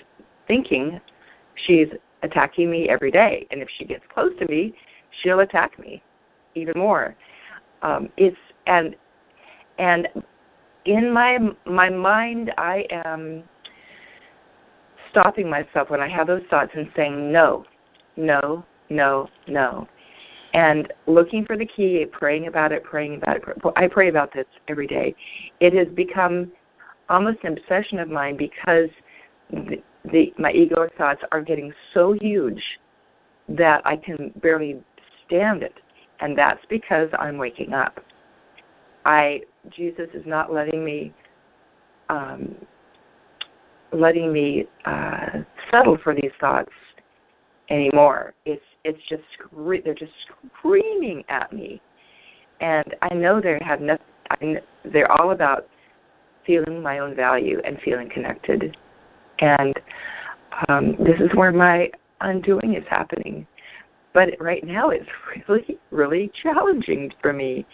[0.48, 1.00] thinking
[1.54, 1.88] she's
[2.22, 4.74] attacking me every day and if she gets close to me,
[5.22, 6.02] she'll attack me
[6.54, 7.14] even more.
[7.82, 8.96] Um, it's and
[9.78, 10.08] and
[10.86, 13.44] in my my mind I am
[15.10, 17.64] stopping myself when I have those thoughts and saying no,
[18.16, 19.88] no, no, no.
[20.52, 23.44] And looking for the key, praying about it, praying about it.
[23.76, 25.14] I pray about this every day.
[25.60, 26.50] It has become
[27.08, 28.88] almost an obsession of mine because
[29.50, 29.82] the,
[30.12, 32.62] the my egoic thoughts are getting so huge
[33.48, 34.80] that I can barely
[35.26, 35.74] stand it.
[36.20, 38.00] And that's because I'm waking up.
[39.04, 41.12] I Jesus is not letting me
[42.08, 42.54] um,
[43.92, 46.72] letting me uh, settle for these thoughts
[47.70, 48.34] anymore.
[48.44, 49.22] It's it's just
[49.84, 50.12] they're just
[50.58, 51.80] screaming at me,
[52.60, 54.58] and I know they have nothing.
[54.84, 55.66] They're all about
[56.46, 58.76] feeling my own value and feeling connected,
[59.40, 59.74] and
[60.68, 63.46] um, this is where my undoing is happening.
[64.12, 65.06] But right now, it's
[65.48, 67.66] really, really challenging for me,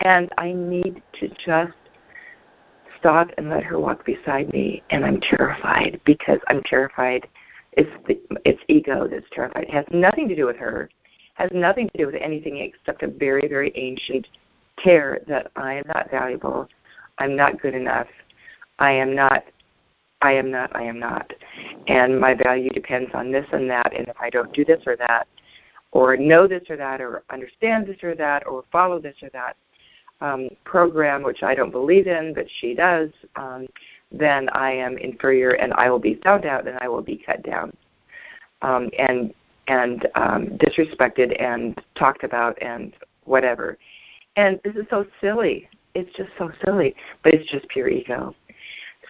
[0.00, 1.72] and I need to just
[2.98, 7.26] stop and let her walk beside me and I'm terrified because I'm terrified
[7.72, 9.64] it's the, it's ego that's terrified.
[9.64, 10.90] It has nothing to do with her.
[11.34, 14.26] Has nothing to do with anything except a very very ancient
[14.82, 16.68] care that I am not valuable.
[17.18, 18.08] I'm not good enough.
[18.78, 19.44] I am not
[20.20, 21.32] I am not, I am not.
[21.86, 24.96] And my value depends on this and that and if I don't do this or
[24.96, 25.28] that
[25.92, 29.56] or know this or that or understand this or that or follow this or that,
[30.20, 33.66] um, program, which I don't believe in, but she does, um,
[34.10, 37.42] then I am inferior and I will be found out and I will be cut
[37.42, 37.76] down
[38.62, 39.32] um, and
[39.68, 42.94] and um, disrespected and talked about and
[43.24, 43.76] whatever.
[44.36, 45.68] And this is so silly.
[45.94, 48.34] It's just so silly, but it's just pure ego.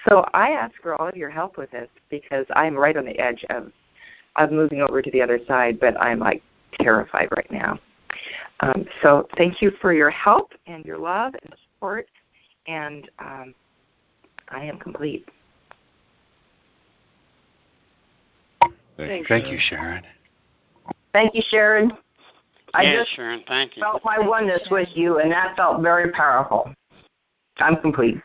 [0.08, 3.18] So I ask for all of your help with this because I'm right on the
[3.18, 3.72] edge of
[4.36, 6.42] of moving over to the other side, but I'm like
[6.80, 7.78] terrified right now.
[8.60, 12.08] Um, so thank you for your help and your love and support,
[12.66, 13.54] and um,
[14.48, 15.28] I am complete.
[18.96, 20.02] Thank, thank you, Sharon.
[21.12, 21.92] Thank you, Sharon.
[22.74, 23.82] I yes, just Sharon, thank you.
[23.82, 26.72] felt my oneness with you, and that felt very powerful.
[27.58, 28.20] I'm complete.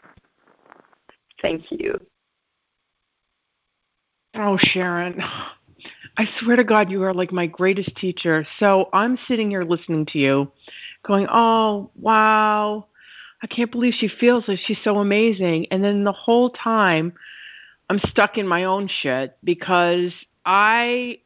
[1.41, 1.99] Thank you.
[4.35, 5.21] Oh, Sharon.
[6.15, 8.45] I swear to God, you are like my greatest teacher.
[8.59, 10.51] So I'm sitting here listening to you,
[11.05, 12.87] going, oh, wow.
[13.41, 15.67] I can't believe she feels like she's so amazing.
[15.71, 17.13] And then the whole time,
[17.89, 20.11] I'm stuck in my own shit because
[20.45, 21.19] I.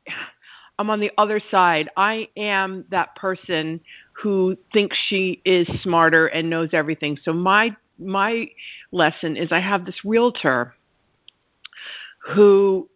[0.79, 1.89] I'm on the other side.
[1.97, 3.81] I am that person
[4.11, 7.17] who thinks she is smarter and knows everything.
[7.23, 8.49] So my my
[8.91, 10.75] lesson is I have this realtor
[12.19, 12.87] who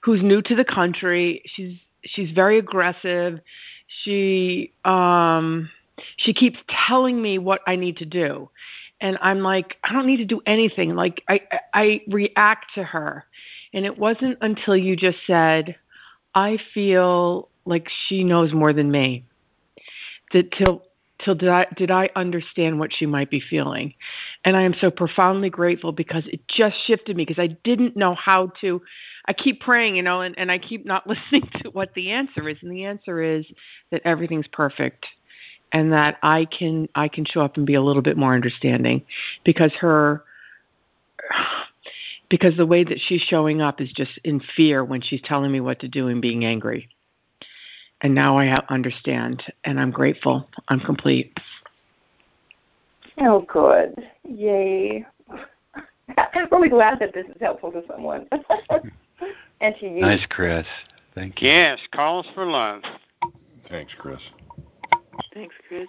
[0.00, 1.42] who's new to the country.
[1.46, 3.40] She's she's very aggressive.
[4.02, 5.70] She um
[6.16, 8.50] she keeps telling me what I need to do.
[9.02, 10.94] And I'm like, I don't need to do anything.
[10.94, 11.40] Like I
[11.72, 13.24] I react to her.
[13.72, 15.76] And it wasn't until you just said,
[16.34, 19.24] I feel like she knows more than me.
[20.32, 20.82] That till
[21.24, 23.94] till did I did I understand what she might be feeling.
[24.44, 28.14] And I am so profoundly grateful because it just shifted me because I didn't know
[28.14, 28.82] how to
[29.26, 32.48] I keep praying, you know, and, and I keep not listening to what the answer
[32.48, 32.58] is.
[32.62, 33.46] And the answer is
[33.90, 35.06] that everything's perfect
[35.72, 39.02] and that I can I can show up and be a little bit more understanding
[39.44, 40.24] because her
[42.28, 45.60] because the way that she's showing up is just in fear when she's telling me
[45.60, 46.88] what to do and being angry
[48.02, 50.48] and now I understand, and I'm grateful.
[50.68, 51.36] I'm complete.
[53.18, 54.08] Oh, good.
[54.24, 55.04] Yay.
[56.16, 58.26] I'm really glad that this is helpful to someone.
[59.60, 60.00] and to you.
[60.00, 60.66] Nice, Chris.
[61.14, 61.48] Thank you.
[61.48, 62.82] Yes, calls for love.
[63.68, 64.20] Thanks, Chris.
[65.34, 65.86] Thanks, Chris.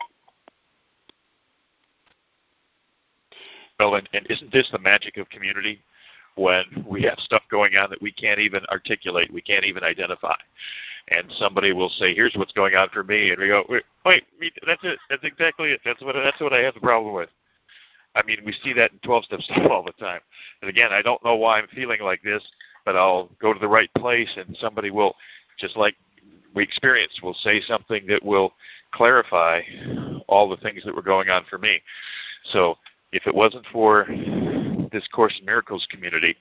[3.79, 5.81] Well, and, and isn't this the magic of community?
[6.41, 10.35] When we have stuff going on that we can't even articulate, we can't even identify.
[11.09, 14.23] And somebody will say, "Here's what's going on for me," and we go, "Wait, wait
[14.65, 14.99] that's it.
[15.09, 15.81] That's exactly it.
[15.83, 17.29] That's what that's what I have the problem with."
[18.15, 20.21] I mean, we see that in 12 step stuff all the time.
[20.61, 22.43] And again, I don't know why I'm feeling like this,
[22.85, 25.15] but I'll go to the right place and somebody will,
[25.57, 25.95] just like
[26.53, 28.53] we experience, will say something that will
[28.91, 29.61] clarify
[30.27, 31.81] all the things that were going on for me.
[32.51, 32.77] So
[33.11, 34.05] if it wasn't for
[34.91, 36.35] this Course in Miracles community,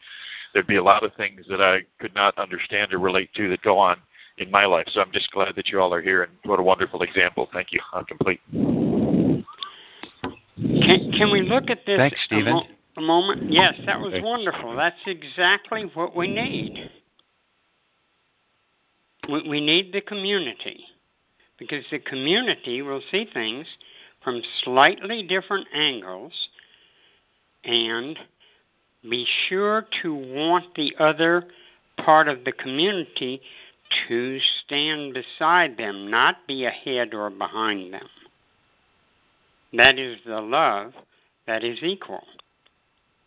[0.52, 3.62] there'd be a lot of things that I could not understand or relate to that
[3.62, 3.96] go on
[4.38, 4.86] in my life.
[4.88, 7.48] So I'm just glad that you all are here, and what a wonderful example.
[7.52, 7.80] Thank you.
[7.92, 8.40] I'm complete.
[10.56, 12.48] Can, can we look at this Thanks, Stephen.
[12.48, 13.52] A, mo- a moment?
[13.52, 14.74] Yes, that was wonderful.
[14.76, 16.90] That's exactly what we need.
[19.28, 20.84] We, we need the community
[21.58, 23.66] because the community will see things
[24.24, 26.32] from slightly different angles
[27.64, 28.18] and
[29.08, 31.44] be sure to want the other
[31.96, 33.40] part of the community
[34.08, 38.06] to stand beside them, not be ahead or behind them.
[39.72, 40.92] That is the love
[41.46, 42.24] that is equal.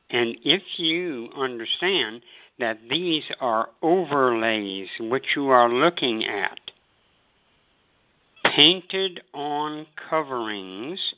[0.10, 2.22] And if you understand
[2.60, 6.60] that these are overlays which you are looking at,
[8.56, 11.16] painted on coverings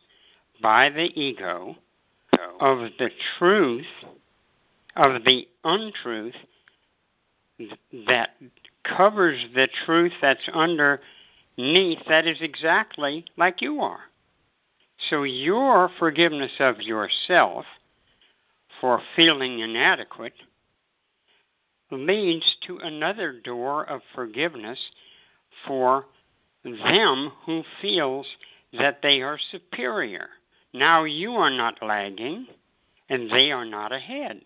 [0.62, 1.76] by the ego
[2.60, 3.86] of the truth,
[4.96, 6.36] of the untruth
[8.08, 8.30] that
[8.84, 14.00] covers the truth that's underneath, that is exactly like you are.
[15.10, 17.66] So your forgiveness of yourself
[18.80, 20.34] for feeling inadequate
[21.92, 24.80] leads to another door of forgiveness
[25.68, 26.06] for
[26.64, 28.28] them who feels
[28.74, 30.28] that they are superior.
[30.74, 32.48] Now you are not lagging
[33.10, 34.42] and they are not ahead.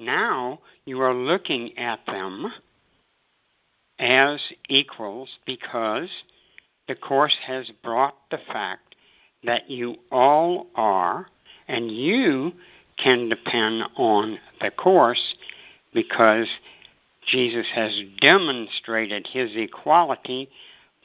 [0.00, 2.50] Now you are looking at them
[3.98, 6.08] as equals because
[6.88, 8.96] the Course has brought the fact
[9.44, 11.26] that you all are,
[11.68, 12.52] and you
[12.96, 15.34] can depend on the Course
[15.92, 16.48] because
[17.26, 20.48] Jesus has demonstrated his equality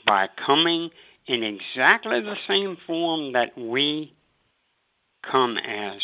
[0.07, 0.89] by coming
[1.27, 4.13] in exactly the same form that we
[5.29, 6.01] come as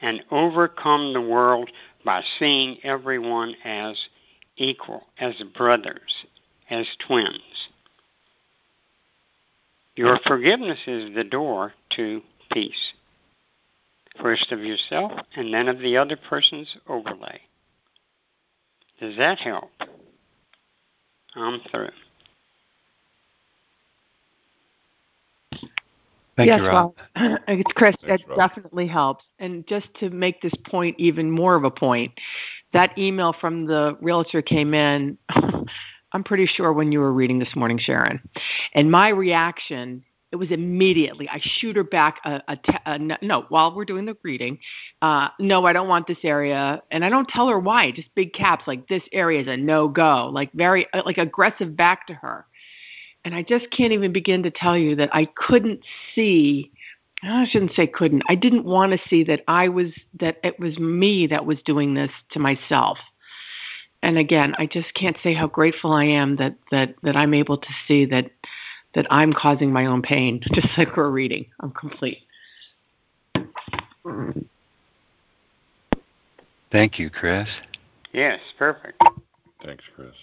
[0.00, 1.70] and overcome the world
[2.04, 3.98] by seeing everyone as
[4.56, 6.26] equal, as brothers,
[6.70, 7.68] as twins.
[9.96, 12.22] Your forgiveness is the door to
[12.52, 12.92] peace.
[14.20, 17.40] First of yourself and then of the other person's overlay.
[19.00, 19.70] Does that help?
[21.34, 21.90] I'm through.
[26.38, 26.94] Thank yes, you, Rob.
[27.16, 27.96] well, it's Chris.
[28.06, 28.38] Thanks, that Rob.
[28.38, 29.24] definitely helps.
[29.40, 32.12] And just to make this point even more of a point,
[32.72, 35.18] that email from the realtor came in.
[36.12, 38.20] I'm pretty sure when you were reading this morning, Sharon,
[38.72, 40.04] and my reaction.
[40.30, 41.26] It was immediately.
[41.26, 44.58] I shoot her back a, a, te- a no, while we're doing the reading.
[45.00, 47.92] Uh, no, I don't want this area, and I don't tell her why.
[47.92, 51.74] Just big caps like this area is a no go, like very uh, like aggressive
[51.74, 52.44] back to her
[53.24, 55.80] and I just can't even begin to tell you that I couldn't
[56.14, 56.70] see.
[57.22, 58.22] I shouldn't say couldn't.
[58.28, 59.88] I didn't want to see that I was
[60.20, 62.98] that it was me that was doing this to myself.
[64.02, 67.58] And again, I just can't say how grateful I am that that that I'm able
[67.58, 68.30] to see that
[68.94, 71.46] that I'm causing my own pain, just like we're reading.
[71.60, 72.18] I'm complete.
[76.70, 77.48] Thank you, Chris.
[78.12, 79.02] Yes, perfect.
[79.64, 80.14] Thanks, Chris.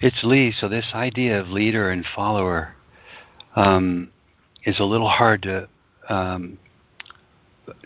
[0.00, 0.52] It's Lee.
[0.52, 2.74] So this idea of leader and follower
[3.54, 4.10] um,
[4.64, 5.68] is a little hard to
[6.08, 6.58] um,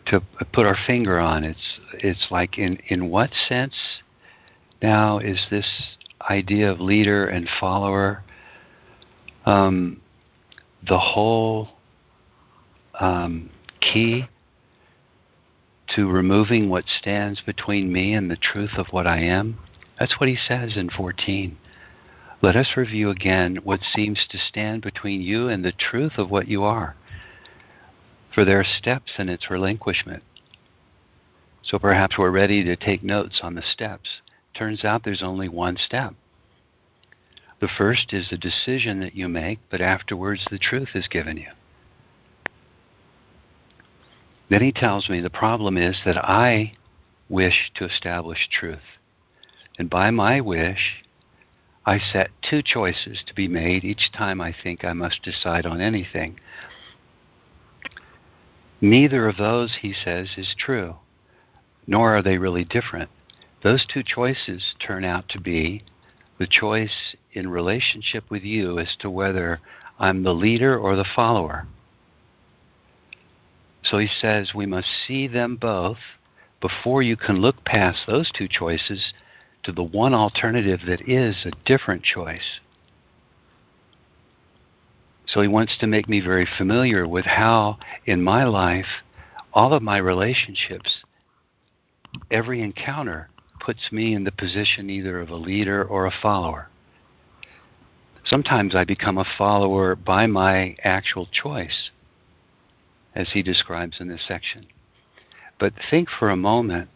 [0.06, 1.44] to put our finger on.
[1.44, 3.74] It's it's like in in what sense
[4.82, 5.96] now is this
[6.30, 8.24] idea of leader and follower
[9.44, 10.00] um,
[10.86, 11.68] the whole
[12.98, 13.50] um,
[13.80, 14.28] key
[15.94, 19.59] to removing what stands between me and the truth of what I am?
[19.98, 21.56] That's what he says in 14.
[22.41, 26.47] Let us review again what seems to stand between you and the truth of what
[26.47, 26.95] you are.
[28.32, 30.22] For there are steps in its relinquishment.
[31.62, 34.20] So perhaps we're ready to take notes on the steps.
[34.55, 36.14] Turns out there's only one step.
[37.61, 41.51] The first is the decision that you make, but afterwards the truth is given you.
[44.49, 46.74] Then he tells me the problem is that I
[47.28, 48.78] wish to establish truth.
[49.76, 51.03] And by my wish,
[51.89, 55.80] I set two choices to be made each time I think I must decide on
[55.80, 56.39] anything.
[58.78, 60.97] Neither of those, he says, is true,
[61.86, 63.09] nor are they really different.
[63.62, 65.82] Those two choices turn out to be
[66.39, 69.59] the choice in relationship with you as to whether
[69.99, 71.66] I'm the leader or the follower.
[73.82, 75.97] So he says we must see them both
[76.61, 79.14] before you can look past those two choices
[79.64, 82.61] to the one alternative that is a different choice.
[85.26, 89.02] So he wants to make me very familiar with how, in my life,
[89.52, 91.02] all of my relationships,
[92.30, 93.28] every encounter
[93.61, 96.68] puts me in the position either of a leader or a follower.
[98.24, 101.90] Sometimes I become a follower by my actual choice,
[103.14, 104.66] as he describes in this section.
[105.59, 106.88] But think for a moment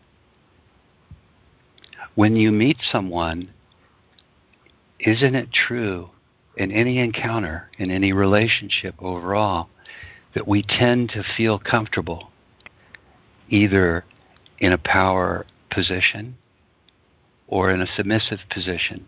[2.14, 3.50] when you meet someone,
[4.98, 6.10] isn't it true
[6.56, 9.68] in any encounter, in any relationship overall,
[10.34, 12.30] that we tend to feel comfortable
[13.48, 14.04] either
[14.58, 16.36] in a power position
[17.48, 19.06] or in a submissive position?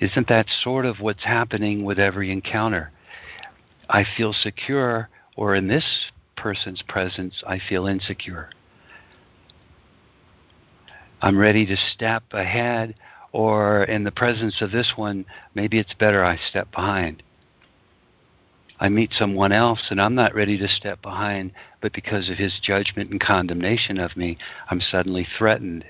[0.00, 2.90] Isn't that sort of what's happening with every encounter?
[3.88, 8.50] I feel secure, or in this person's presence, I feel insecure.
[11.22, 12.94] I'm ready to step ahead,
[13.32, 17.22] or in the presence of this one, maybe it's better I step behind.
[18.80, 21.52] I meet someone else and I'm not ready to step behind,
[21.82, 24.38] but because of his judgment and condemnation of me,
[24.70, 25.84] I'm suddenly threatened.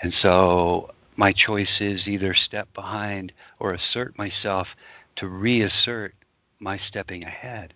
[0.00, 4.68] And so my choice is either step behind or assert myself
[5.16, 6.14] to reassert
[6.58, 7.74] my stepping ahead.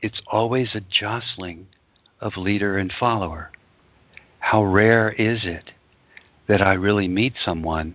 [0.00, 1.68] It's always a jostling
[2.20, 3.52] of leader and follower.
[4.42, 5.70] How rare is it
[6.48, 7.94] that I really meet someone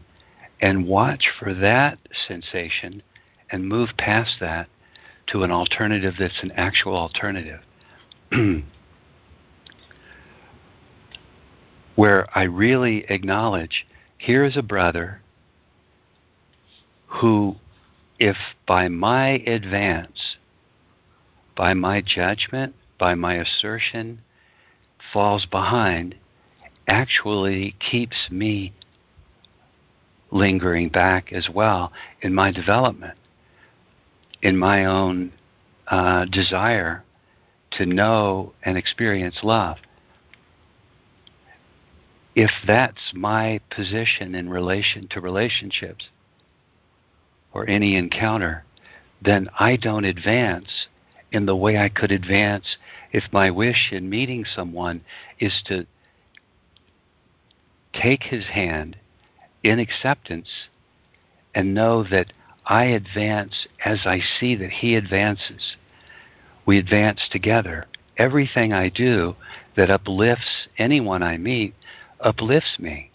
[0.60, 3.04] and watch for that sensation
[3.52, 4.68] and move past that
[5.28, 7.60] to an alternative that's an actual alternative?
[11.96, 13.86] Where I really acknowledge
[14.18, 15.22] here is a brother
[17.08, 17.58] who,
[18.20, 20.38] if by my advance,
[21.56, 24.22] by my judgment, by my assertion,
[25.14, 26.16] falls behind,
[26.88, 28.74] actually keeps me
[30.32, 33.18] lingering back as well in my development,
[34.42, 35.32] in my own
[35.88, 37.04] uh, desire
[37.72, 39.78] to know and experience love.
[42.36, 46.10] If that's my position in relation to relationships
[47.54, 48.64] or any encounter,
[49.22, 50.88] then I don't advance
[51.32, 52.78] in the way I could advance
[53.12, 55.02] if my wish in meeting someone
[55.40, 55.88] is to
[58.02, 58.98] take his hand
[59.64, 60.50] in acceptance
[61.54, 62.34] and know that
[62.66, 65.76] I advance as I see that he advances.
[66.66, 67.86] We advance together.
[68.18, 69.36] Everything I do
[69.76, 71.74] that uplifts anyone I meet
[72.20, 73.12] uplifts me.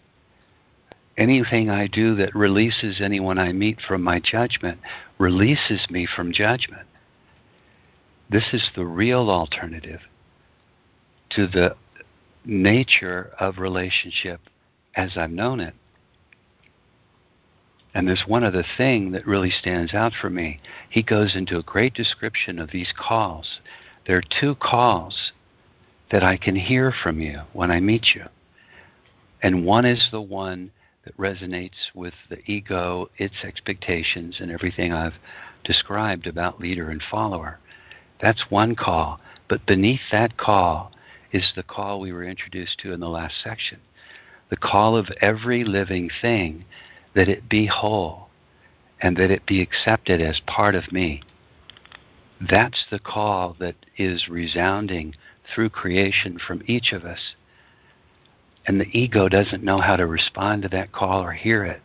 [1.18, 4.78] Anything I do that releases anyone I meet from my judgment
[5.18, 6.86] releases me from judgment.
[8.30, 10.00] This is the real alternative
[11.30, 11.76] to the
[12.44, 14.40] nature of relationship
[14.95, 15.74] as I've known it.
[17.95, 20.61] And there's one other thing that really stands out for me.
[20.88, 23.61] He goes into a great description of these calls.
[24.07, 25.32] There are two calls
[26.11, 28.24] that I can hear from you when I meet you.
[29.43, 30.70] And one is the one
[31.05, 35.18] that resonates with the ego, its expectations, and everything I've
[35.64, 37.59] described about leader and follower.
[38.20, 39.20] That's one call.
[39.49, 40.93] But beneath that call
[41.32, 43.80] is the call we were introduced to in the last section
[44.53, 46.62] the call of every living thing
[47.14, 48.28] that it be whole
[49.00, 51.22] and that it be accepted as part of me.
[52.38, 55.14] That's the call that is resounding
[55.55, 57.34] through creation from each of us.
[58.66, 61.80] And the ego doesn't know how to respond to that call or hear it.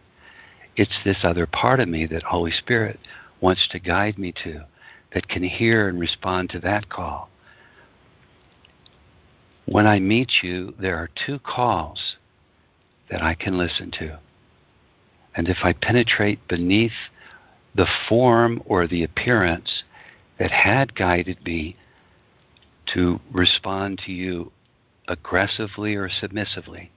[0.75, 2.99] It's this other part of me that Holy Spirit
[3.39, 4.65] wants to guide me to
[5.13, 7.29] that can hear and respond to that call.
[9.63, 12.17] When I meet you, there are two calls
[13.09, 14.19] that I can listen to.
[15.35, 16.91] And if I penetrate beneath
[17.75, 19.83] the form or the appearance
[20.39, 21.75] that had guided me
[22.93, 24.51] to respond to you
[25.07, 26.91] aggressively or submissively,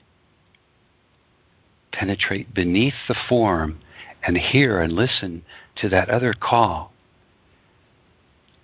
[1.92, 3.80] penetrate beneath the form
[4.22, 5.42] and hear and listen
[5.76, 6.92] to that other call.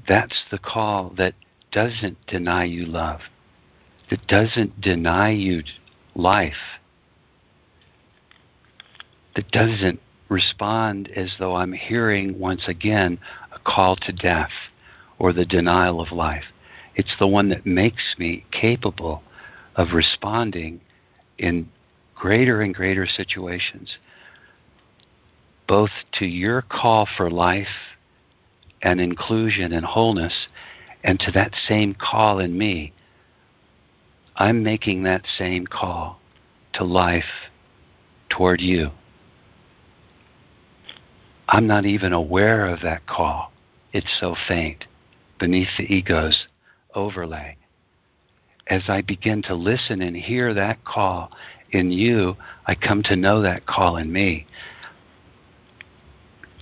[0.09, 1.35] That's the call that
[1.73, 3.21] doesn't deny you love,
[4.11, 5.63] that doesn't deny you
[6.15, 6.79] life,
[9.37, 13.19] that doesn't respond as though I'm hearing once again
[13.53, 14.51] a call to death
[15.19, 16.45] or the denial of life.
[16.97, 19.23] It's the one that makes me capable
[19.77, 20.81] of responding
[21.39, 21.69] in
[22.15, 23.99] greater and greater situations,
[25.69, 27.67] both to your call for life
[28.83, 30.49] and inclusion and wholeness,
[31.05, 32.93] and to that same call in me.
[34.37, 36.21] I'm making that same call
[36.75, 37.25] to life
[38.31, 38.91] toward you.
[41.49, 43.53] I'm not even aware of that call.
[43.93, 44.85] It's so faint
[45.39, 46.47] beneath the ego's
[46.95, 47.57] overlay.
[48.67, 51.31] As I begin to listen and hear that call
[51.71, 52.37] in you,
[52.67, 54.47] I come to know that call in me.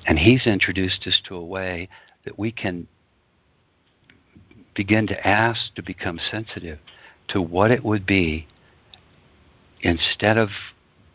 [0.07, 1.89] And he's introduced us to a way
[2.25, 2.87] that we can
[4.75, 6.79] begin to ask to become sensitive
[7.29, 8.47] to what it would be
[9.81, 10.51] instead of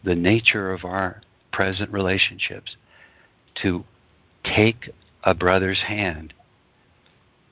[0.04, 2.76] the nature of our present relationships
[3.62, 3.84] to
[4.44, 4.92] take
[5.24, 6.34] a brother's hand,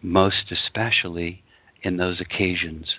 [0.01, 1.43] most especially
[1.83, 2.97] in those occasions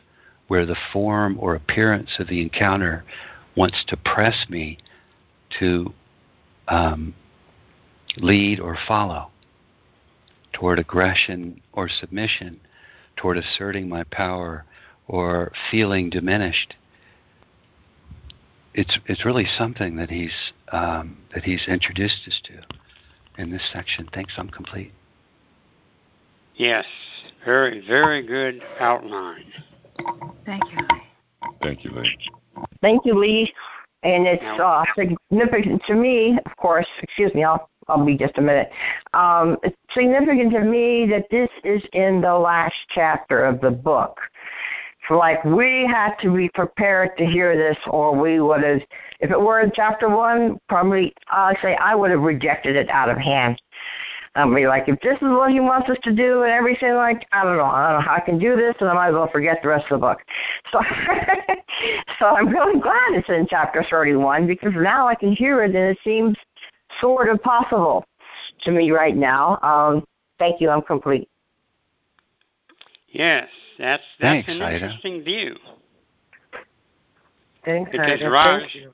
[0.48, 3.04] where the form or appearance of the encounter
[3.56, 4.78] wants to press me
[5.58, 5.92] to
[6.68, 7.14] um,
[8.16, 9.30] lead or follow
[10.52, 12.60] toward aggression or submission,
[13.16, 14.64] toward asserting my power
[15.06, 16.74] or feeling diminished.
[18.74, 22.77] It's it's really something that he's um, that he's introduced us to
[23.38, 24.08] in this section.
[24.12, 24.92] Thanks, I'm complete.
[26.54, 26.84] Yes,
[27.44, 29.52] very very good outline.
[30.44, 31.02] Thank you, Lee.
[31.62, 32.18] Thank you, Lee.
[32.80, 33.52] Thank you, Lee.
[34.02, 36.86] And it's uh, significant to me, of course.
[37.02, 38.70] Excuse me, I'll I'll be just a minute.
[39.14, 44.18] Um, it's significant to me that this is in the last chapter of the book.
[45.10, 48.80] Like we had to be prepared to hear this, or we would have.
[49.20, 53.08] If it were in chapter one, probably I'll say I would have rejected it out
[53.08, 53.60] of hand.
[54.34, 57.26] i'd be like, if this is what he wants us to do and everything, like
[57.32, 59.14] I don't know, I don't know how I can do this, and I might as
[59.14, 60.18] well forget the rest of the book.
[60.70, 60.80] So,
[62.18, 65.76] so I'm really glad it's in chapter 31 because now I can hear it, and
[65.76, 66.36] it seems
[67.00, 68.04] sort of possible
[68.62, 69.58] to me right now.
[69.62, 70.04] Um,
[70.38, 70.70] thank you.
[70.70, 71.28] I'm complete.
[73.10, 73.48] Yes,
[73.78, 74.74] that's that's Thanks, an Ida.
[74.74, 75.56] interesting view.
[77.64, 78.30] Thanks, Because Ida.
[78.30, 78.92] Raj, Thank you.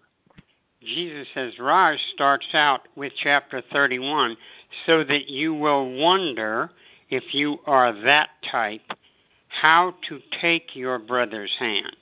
[0.82, 4.36] Jesus says Raj starts out with chapter 31
[4.86, 6.70] so that you will wonder
[7.08, 8.82] if you are that type
[9.48, 11.96] how to take your brother's hand.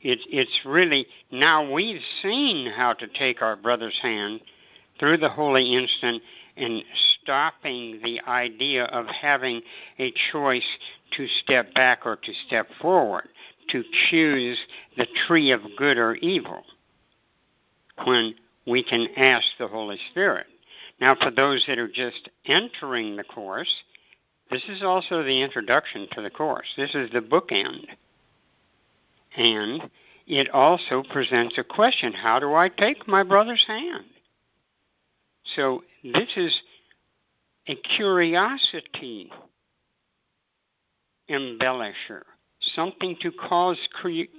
[0.00, 4.40] It's it's really now we've seen how to take our brother's hand
[5.00, 6.22] through the holy instant
[6.58, 6.82] and
[7.22, 9.62] stopping the idea of having
[9.98, 10.66] a choice
[11.16, 13.28] to step back or to step forward,
[13.70, 14.58] to choose
[14.96, 16.64] the tree of good or evil
[18.04, 18.34] when
[18.66, 20.46] we can ask the Holy Spirit.
[21.00, 23.72] Now, for those that are just entering the course,
[24.50, 26.66] this is also the introduction to the course.
[26.76, 27.86] This is the bookend.
[29.36, 29.90] And
[30.26, 34.04] it also presents a question how do I take my brother's hand?
[35.56, 36.60] So, this is
[37.66, 39.30] a curiosity
[41.30, 42.22] embellisher,
[42.74, 43.78] something to cause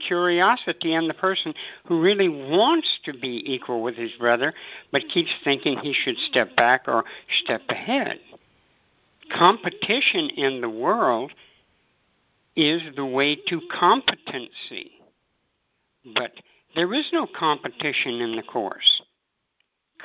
[0.08, 1.54] curiosity in the person
[1.86, 4.54] who really wants to be equal with his brother,
[4.92, 7.04] but keeps thinking he should step back or
[7.44, 8.20] step ahead.
[9.32, 11.32] Competition in the world
[12.56, 14.92] is the way to competency.
[16.16, 16.32] But
[16.76, 19.02] there is no competition in the Course.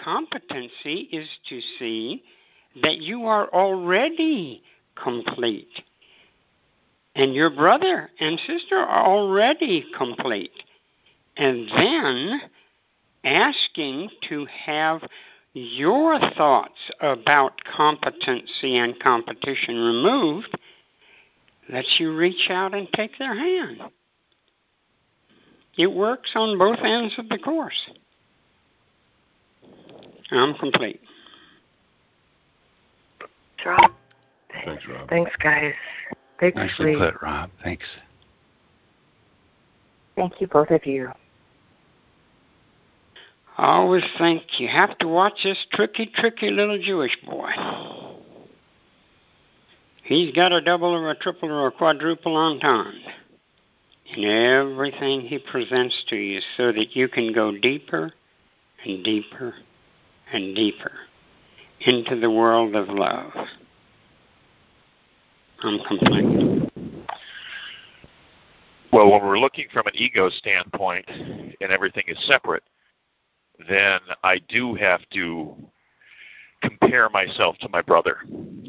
[0.02, 2.22] Competency is to see
[2.82, 4.62] that you are already
[5.02, 5.82] complete.
[7.14, 10.50] And your brother and sister are already complete.
[11.36, 12.40] And then
[13.24, 15.02] asking to have
[15.52, 20.48] your thoughts about competency and competition removed
[21.68, 23.80] lets you reach out and take their hand.
[25.78, 27.88] It works on both ends of the course.
[30.30, 31.00] I'm complete.
[33.64, 33.92] Rob.
[34.52, 35.08] Thanks, Rob.
[35.08, 35.72] Thanks, guys.
[36.38, 36.98] Thanks, Nicely Lee.
[36.98, 37.50] put, Rob.
[37.62, 37.84] Thanks.
[40.16, 41.10] Thank you, both of you.
[43.56, 47.50] I always think you have to watch this tricky, tricky little Jewish boy.
[50.02, 52.92] He's got a double or a triple or a quadruple entendre
[54.14, 58.12] in everything he presents to you so that you can go deeper
[58.84, 59.54] and deeper
[60.34, 60.92] and deeper
[61.80, 63.30] into the world of love.
[65.62, 66.70] I'm complete.
[68.92, 72.62] Well, when we're looking from an ego standpoint and everything is separate,
[73.68, 75.56] then I do have to
[76.62, 78.18] compare myself to my brother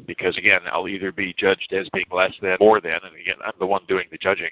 [0.06, 3.54] because again I'll either be judged as being less than more than and again I'm
[3.60, 4.50] the one doing the judging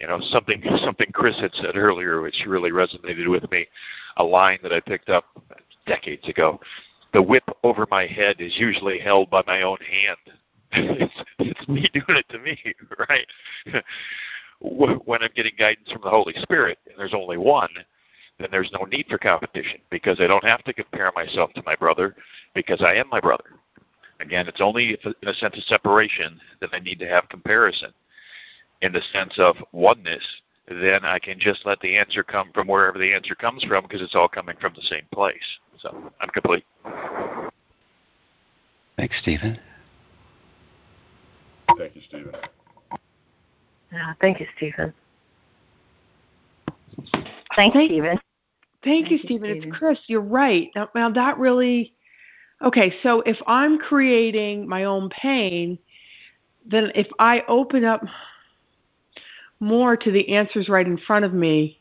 [0.00, 3.66] you know something something Chris had said earlier which really resonated with me
[4.16, 5.24] a line that I picked up
[5.86, 6.60] decades ago
[7.12, 10.38] the whip over my head is usually held by my own hand
[11.00, 12.58] it's, it's me doing it to me
[13.08, 13.84] right
[14.60, 17.68] when I'm getting guidance from the Holy Spirit and there's only one
[18.38, 21.76] then there's no need for competition because I don't have to compare myself to my
[21.76, 22.16] brother
[22.54, 23.44] because I am my brother.
[24.20, 27.92] Again, it's only in a sense of separation that I need to have comparison.
[28.80, 30.24] In the sense of oneness,
[30.68, 34.02] then I can just let the answer come from wherever the answer comes from because
[34.02, 35.58] it's all coming from the same place.
[35.82, 36.64] So I'm complete.
[38.96, 39.58] Thanks, Stephen.
[41.76, 42.32] Thank you, Stephen.
[43.90, 44.94] Yeah, thank you, Stephen.
[47.56, 48.18] Thanks, Stephen.
[48.84, 49.50] Thank, you, Stephen.
[49.50, 49.98] It's Chris.
[50.06, 50.70] You're right.
[50.76, 51.94] Now, now that really
[52.62, 52.94] okay.
[53.02, 55.78] So if I'm creating my own pain,
[56.64, 58.04] then if I open up
[59.60, 61.78] more to the answers right in front of me,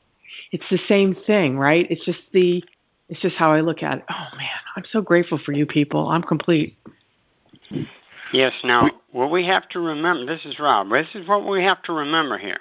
[0.51, 1.85] it's the same thing, right?
[1.89, 2.63] It's just the
[3.12, 4.03] it's just how I look at it.
[4.09, 4.47] Oh man,
[4.78, 6.07] I'm so grateful for you people.
[6.07, 6.78] I'm complete.
[8.32, 8.53] Yes.
[8.64, 10.26] Now, what we have to remember.
[10.26, 10.89] This is Rob.
[10.89, 12.59] This is what we have to remember here.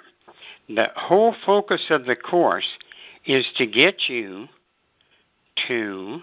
[0.67, 2.67] The whole focus of the course
[3.25, 4.47] is to get you
[5.67, 6.21] to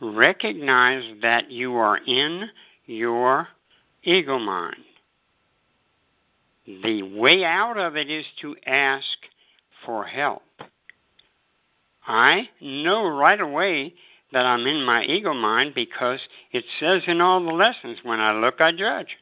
[0.00, 2.48] recognize that you are in
[2.86, 3.48] your
[4.04, 4.76] ego mind.
[6.66, 9.18] The way out of it is to ask
[9.84, 10.42] for help.
[12.06, 13.94] I know right away
[14.32, 16.20] that I'm in my ego mind because
[16.52, 19.16] it says in all the lessons when I look, I judge.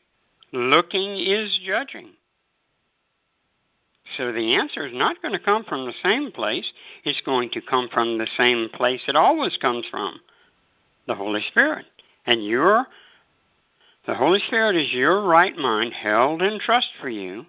[0.53, 2.11] Looking is judging.
[4.17, 6.71] So the answer is not going to come from the same place.
[7.05, 10.21] It's going to come from the same place it always comes from
[11.07, 11.87] the Holy Spirit.
[12.27, 12.87] And your
[14.07, 17.47] the Holy Spirit is your right mind held in trust for you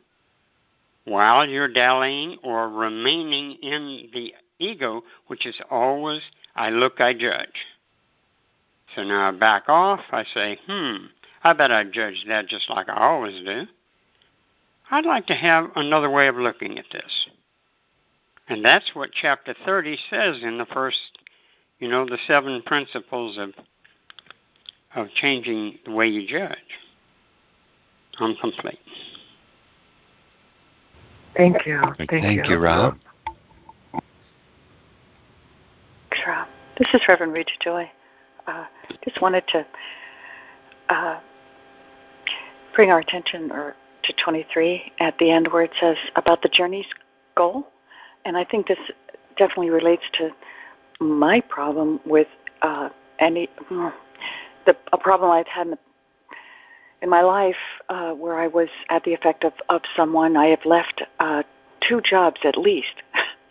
[1.06, 4.34] while you're dallying or remaining in the
[4.64, 6.22] ego, which is always
[6.56, 7.66] I look, I judge.
[8.96, 11.06] So now I back off, I say, hmm,
[11.44, 13.64] I bet I judge that just like I always do.
[14.92, 17.28] I'd like to have another way of looking at this.
[18.48, 21.00] And that's what chapter 30 says in the first,
[21.80, 23.54] you know, the seven principles of
[24.96, 26.58] of changing the way you judge.
[28.20, 28.78] I'm complete.
[31.36, 31.82] Thank you.
[31.98, 32.54] Thank, Thank you.
[32.54, 32.94] you, Rob.
[36.28, 36.48] Rob.
[36.76, 37.92] This is Reverend Reja Joy.
[38.48, 38.66] Uh,
[39.04, 39.64] just wanted to
[40.90, 41.20] uh,
[42.74, 46.88] bring our attention or to 23 at the end where it says about the journey's
[47.38, 47.68] goal.
[48.26, 48.80] And I think this
[49.38, 50.32] definitely relates to
[51.00, 52.28] my problem with
[52.64, 53.50] uh, any
[54.66, 55.78] the a problem I've had in, the,
[57.04, 57.56] in my life
[57.90, 60.36] uh, where I was at the effect of, of someone.
[60.36, 61.44] I have left uh,
[61.88, 63.04] two jobs at least,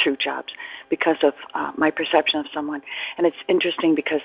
[0.02, 0.52] two jobs
[0.88, 2.82] because of uh, my perception of someone.
[3.18, 4.22] And it's interesting because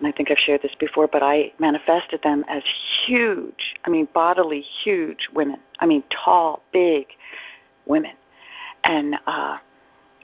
[0.00, 2.62] and I think I've shared this before, but I manifested them as
[3.04, 5.60] huge, I mean, bodily huge women.
[5.78, 7.08] I mean, tall, big
[7.84, 8.12] women.
[8.82, 9.58] And uh,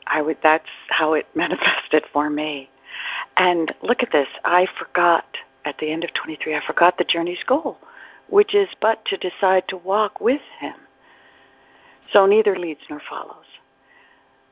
[0.07, 2.71] I would, that's how it manifested for me.
[3.37, 4.29] And look at this.
[4.47, 5.27] I forgot
[5.67, 7.77] at the end of 23, I forgot the journey's goal,
[8.31, 10.77] which is but to decide to walk with Him.
[12.15, 13.45] So neither leads nor follows.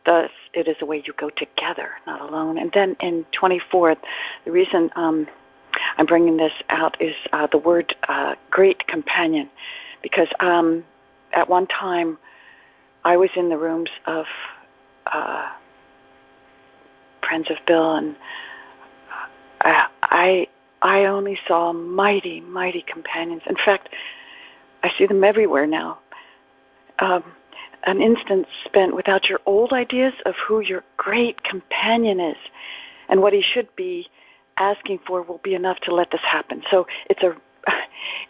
[0.07, 2.59] Thus, it is a way you go together, not alone.
[2.59, 3.97] And then in 24,
[4.45, 5.27] the reason um,
[5.97, 9.49] I'm bringing this out is uh, the word uh, great companion,
[10.03, 10.85] because um,
[11.33, 12.19] at one time
[13.05, 14.27] I was in the rooms of
[15.13, 15.49] uh,
[17.27, 18.17] friends of Bill, and
[19.63, 20.49] uh, I
[20.83, 23.43] I only saw mighty, mighty companions.
[23.47, 23.89] In fact,
[24.83, 25.99] I see them everywhere now.
[26.99, 27.25] Um,
[27.85, 32.37] an instant spent without your old ideas of who your great companion is
[33.09, 34.09] and what he should be
[34.57, 36.63] asking for will be enough to let this happen.
[36.71, 37.37] So it's a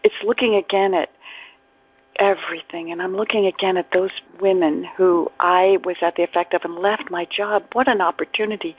[0.03, 1.11] it's looking again at
[2.17, 6.63] everything and I'm looking again at those women who I was at the effect of
[6.65, 7.65] and left my job.
[7.73, 8.77] What an opportunity.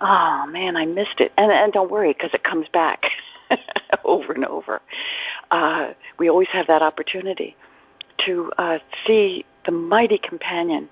[0.00, 1.32] Oh man, I missed it.
[1.36, 3.04] And and don't worry because it comes back
[4.04, 4.80] over and over.
[5.50, 7.56] Uh, we always have that opportunity
[8.26, 10.88] to uh, see the mighty companion,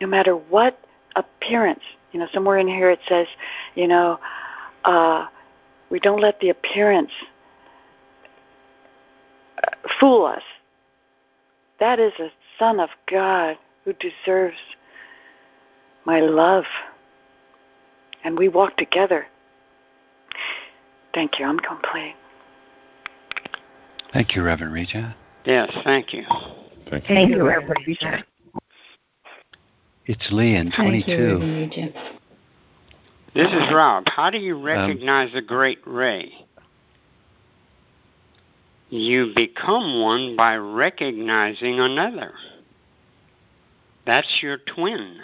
[0.00, 0.78] no matter what
[1.16, 1.82] appearance.
[2.12, 3.26] You know, somewhere in here it says,
[3.74, 4.20] you know,
[4.84, 5.26] uh,
[5.90, 7.10] we don't let the appearance
[9.58, 10.44] uh, fool us.
[11.80, 14.58] That is a son of God who deserves
[16.04, 16.64] my love.
[18.22, 19.26] And we walk together.
[21.14, 21.46] Thank you.
[21.46, 22.14] I'm complete.
[24.12, 25.16] Thank you, Reverend Reja.
[25.44, 26.22] Yes, thank you.
[26.90, 27.14] Thank you.
[27.14, 28.24] Thank you, Reverend Reja.
[30.06, 31.92] It's Lee in Thank you, 22.
[33.32, 34.04] This is Rob.
[34.08, 36.32] How do you um, recognize the great ray?
[38.88, 42.32] You become one by recognizing another.
[44.04, 45.20] That's your twin.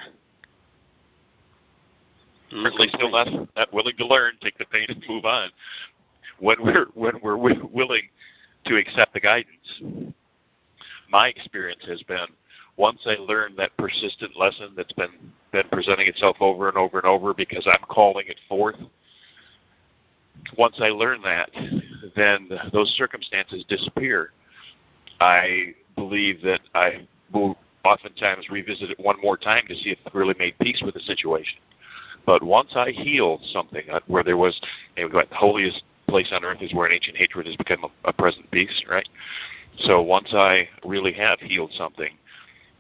[2.51, 5.51] Certainly, still not, not willing to learn, take the pain, and move on.
[6.39, 8.09] When we're when we're willing
[8.67, 10.15] to accept the guidance,
[11.17, 12.27] my experience has been
[12.77, 17.07] once I learn that persistent lesson that's been been presenting itself over and over and
[17.07, 18.77] over because I'm calling it forth.
[20.59, 21.49] Once I learn that,
[22.15, 24.33] then those circumstances disappear.
[25.19, 30.15] I believe that I will oftentimes revisit it one more time to see if I've
[30.15, 31.61] really made peace with the situation.
[32.27, 34.61] But once I heal something uh, where there was,
[34.99, 38.11] you know, the holiest place on earth is where an ancient hatred has become a,
[38.11, 39.09] a present peace, right?
[39.79, 42.17] So once I really have healed something,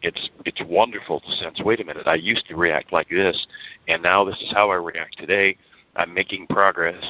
[0.03, 1.61] it's it's wonderful to sense.
[1.65, 3.47] Wait a minute, I used to react like this,
[3.89, 5.57] and now this is how I react today.
[5.97, 7.03] I'm making progress,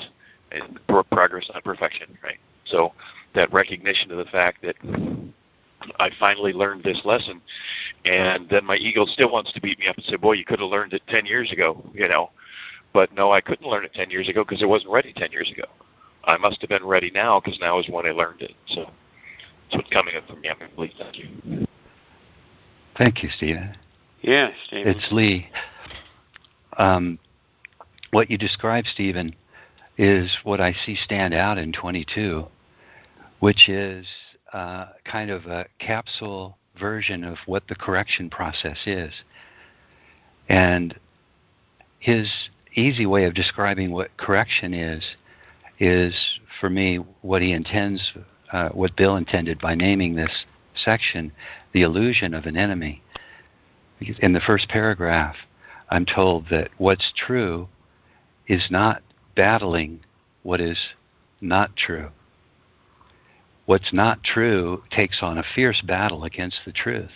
[0.53, 0.79] and
[1.11, 2.39] progress, not perfection, right?
[2.65, 2.93] So
[3.35, 4.77] that recognition of the fact that
[6.01, 7.41] I finally learned this lesson,
[8.05, 10.61] and then my ego still wants to beat me up and say, "Boy, you could
[10.61, 12.31] have learned it ten years ago," you know.
[12.93, 15.51] But no, I couldn't learn it ten years ago because it wasn't ready ten years
[15.51, 15.65] ago.
[16.25, 18.55] I must have been ready now because now is when I learned it.
[18.69, 18.91] So
[19.71, 20.49] that's what's coming up from me.
[20.49, 20.93] I'm complete.
[20.99, 21.67] Thank you.
[22.97, 23.77] Thank you, Stephen.
[24.23, 24.97] Yes, David.
[24.97, 25.49] It's Lee.
[26.79, 27.19] Um,
[28.11, 29.35] what you described, Stephen,
[29.99, 32.47] is what I see stand out in 22,
[33.41, 34.07] which is
[34.53, 39.13] uh, kind of a capsule version of what the correction process is.
[40.49, 40.95] And
[41.99, 42.31] his
[42.75, 45.03] easy way of describing what correction is
[45.79, 46.15] is,
[46.61, 48.13] for me, what he intends,
[48.57, 51.31] uh, what Bill intended by naming this section,
[51.75, 53.03] the illusion of an enemy.
[54.01, 55.37] In the first paragraph,
[55.91, 57.69] I'm told that what's true
[58.49, 59.03] is not
[59.35, 60.01] battling
[60.43, 60.79] what is
[61.39, 62.09] not true.
[63.67, 67.11] What's not true takes on a fierce battle against the truth.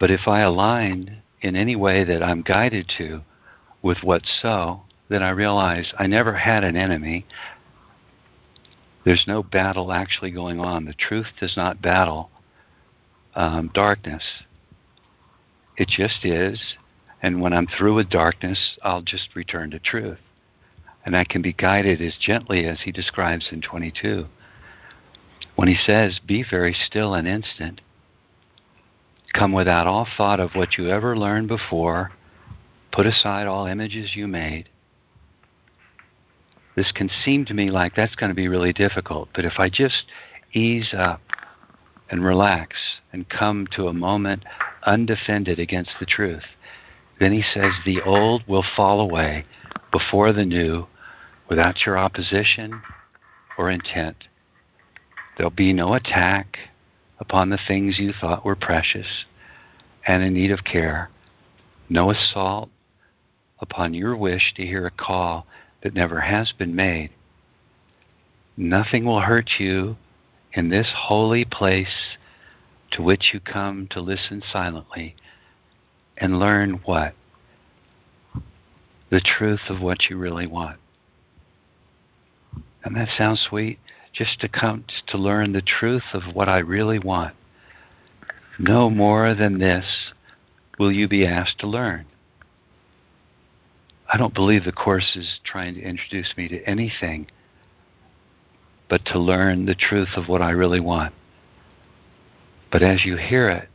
[0.00, 3.20] But if I align in any way that I'm guided to
[3.82, 7.26] with what's so, then I realize I never had an enemy.
[9.08, 10.84] There's no battle actually going on.
[10.84, 12.28] The truth does not battle
[13.34, 14.22] um, darkness.
[15.78, 16.60] It just is.
[17.22, 20.18] And when I'm through with darkness, I'll just return to truth.
[21.06, 24.26] And I can be guided as gently as he describes in 22.
[25.56, 27.80] When he says, Be very still an instant,
[29.32, 32.12] come without all thought of what you ever learned before,
[32.92, 34.68] put aside all images you made.
[36.78, 39.68] This can seem to me like that's going to be really difficult, but if I
[39.68, 40.04] just
[40.52, 41.20] ease up
[42.08, 42.76] and relax
[43.12, 44.44] and come to a moment
[44.86, 46.44] undefended against the truth,
[47.18, 49.44] then he says, The old will fall away
[49.90, 50.86] before the new
[51.50, 52.80] without your opposition
[53.58, 54.28] or intent.
[55.36, 56.58] There'll be no attack
[57.18, 59.24] upon the things you thought were precious
[60.06, 61.10] and in need of care,
[61.88, 62.70] no assault
[63.58, 65.44] upon your wish to hear a call
[65.82, 67.10] that never has been made.
[68.56, 69.96] Nothing will hurt you
[70.52, 72.16] in this holy place
[72.90, 75.14] to which you come to listen silently
[76.16, 77.14] and learn what?
[79.10, 80.78] The truth of what you really want.
[82.84, 83.78] And that sounds sweet?
[84.12, 87.34] Just to come to learn the truth of what I really want.
[88.58, 90.12] No more than this
[90.78, 92.06] will you be asked to learn.
[94.10, 97.28] I don't believe the Course is trying to introduce me to anything
[98.88, 101.14] but to learn the truth of what I really want.
[102.72, 103.68] But as you hear it,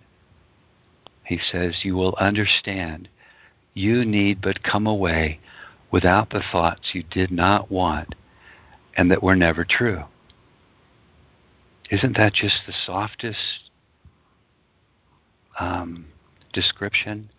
[1.25, 3.09] he says, you will understand
[3.73, 5.39] you need but come away
[5.91, 8.15] without the thoughts you did not want
[8.97, 10.03] and that were never true.
[11.89, 13.69] Isn't that just the softest
[15.59, 16.07] um,
[16.51, 17.29] description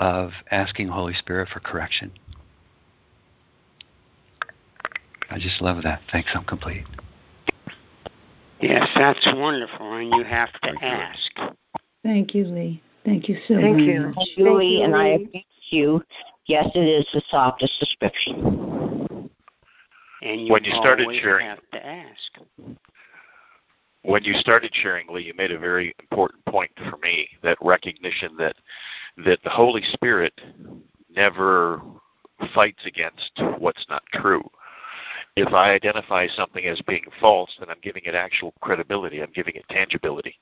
[0.00, 2.10] of asking Holy Spirit for correction?
[5.30, 6.00] I just love that.
[6.10, 6.84] Thanks, I'm complete.
[8.60, 11.54] Yes, that's wonderful, and you have to ask.
[12.02, 12.82] Thank you, Lee.
[13.04, 14.00] Thank you so Thank very you.
[14.08, 14.28] much.
[14.36, 15.14] Julie, and I Lee.
[15.14, 16.02] agree with you.
[16.46, 19.30] Yes, it is the softest description.
[20.22, 22.38] And you When you started sharing- have to ask.
[24.02, 27.28] when you started sharing, Lee, you made a very important point for me.
[27.42, 28.56] That recognition that
[29.24, 30.38] that the Holy Spirit
[31.14, 31.80] never
[32.54, 34.48] fights against what's not true.
[35.36, 39.22] If I identify something as being false, then I'm giving it actual credibility.
[39.22, 40.34] I'm giving it tangibility.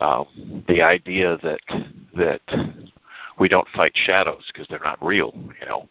[0.00, 1.60] Um, the idea that
[2.14, 2.40] that
[3.38, 5.88] we don't fight shadows because they're not real, you know.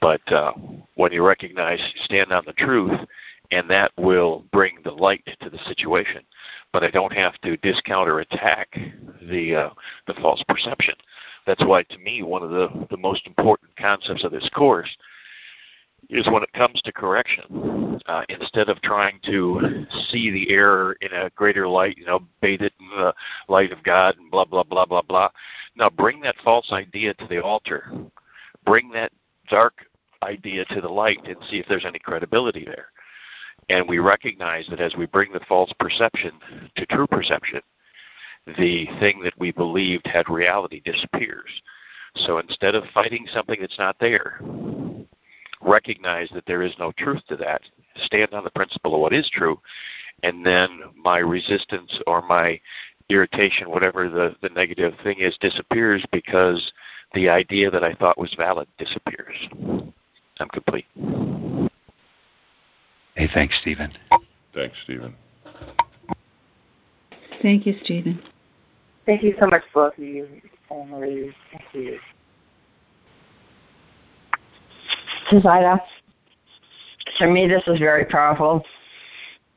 [0.00, 0.52] But uh,
[0.94, 2.98] when you recognize, stand on the truth,
[3.52, 6.22] and that will bring the light to the situation.
[6.72, 8.78] But I don't have to discount or attack
[9.22, 9.70] the uh,
[10.06, 10.94] the false perception.
[11.46, 14.96] That's why, to me, one of the the most important concepts of this course
[16.08, 18.00] is when it comes to correction.
[18.06, 22.62] Uh, instead of trying to see the error in a greater light, you know, bathe
[22.62, 23.12] it in the
[23.48, 25.28] light of God and blah blah blah blah blah.
[25.76, 27.92] Now bring that false idea to the altar.
[28.64, 29.12] Bring that
[29.48, 29.86] dark
[30.22, 32.89] idea to the light and see if there's any credibility there.
[33.70, 36.32] And we recognize that as we bring the false perception
[36.76, 37.60] to true perception,
[38.58, 41.48] the thing that we believed had reality disappears.
[42.16, 44.40] So instead of fighting something that's not there,
[45.62, 47.62] recognize that there is no truth to that,
[48.06, 49.60] stand on the principle of what is true,
[50.24, 52.58] and then my resistance or my
[53.08, 56.72] irritation, whatever the, the negative thing is, disappears because
[57.14, 59.36] the idea that I thought was valid disappears.
[60.40, 60.86] I'm complete.
[63.20, 63.92] Hey, thanks, Stephen.
[64.54, 65.14] Thanks, Stephen.
[67.42, 68.18] Thank you, Stephen.
[69.04, 70.26] Thank you so much, both of you.
[70.70, 71.34] Thank
[71.74, 71.98] you.
[75.32, 75.82] Ida,
[77.18, 78.64] to me, this is very powerful,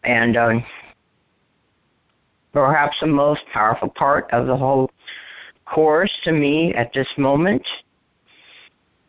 [0.03, 0.65] and um,
[2.51, 4.91] perhaps the most powerful part of the whole
[5.65, 7.65] course to me at this moment.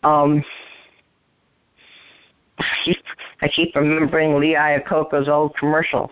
[0.04, 0.44] Um,
[2.58, 6.10] I keep remembering Lee Iacocca's old commercial.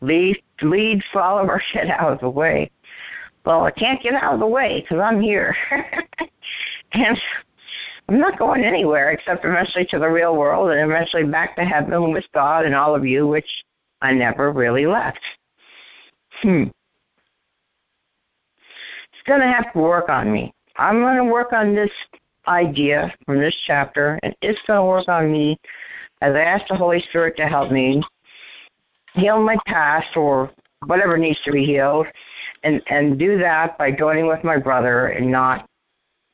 [0.00, 2.70] Lead, lead follower, get out of the way.
[3.44, 5.54] Well, I can't get out of the way because I'm here.
[6.92, 7.18] and
[8.08, 12.12] I'm not going anywhere except eventually to the real world and eventually back to heaven
[12.12, 13.48] with God and all of you, which
[14.00, 15.20] I never really left.
[16.40, 16.64] Hmm.
[19.12, 20.52] It's going to have to work on me.
[20.76, 21.90] I'm going to work on this
[22.46, 25.58] idea from this chapter, and it's going to work on me
[26.20, 28.02] as I ask the Holy Spirit to help me
[29.14, 30.50] heal my past or
[30.86, 32.06] whatever needs to be healed,
[32.62, 35.68] and and do that by joining with my brother and not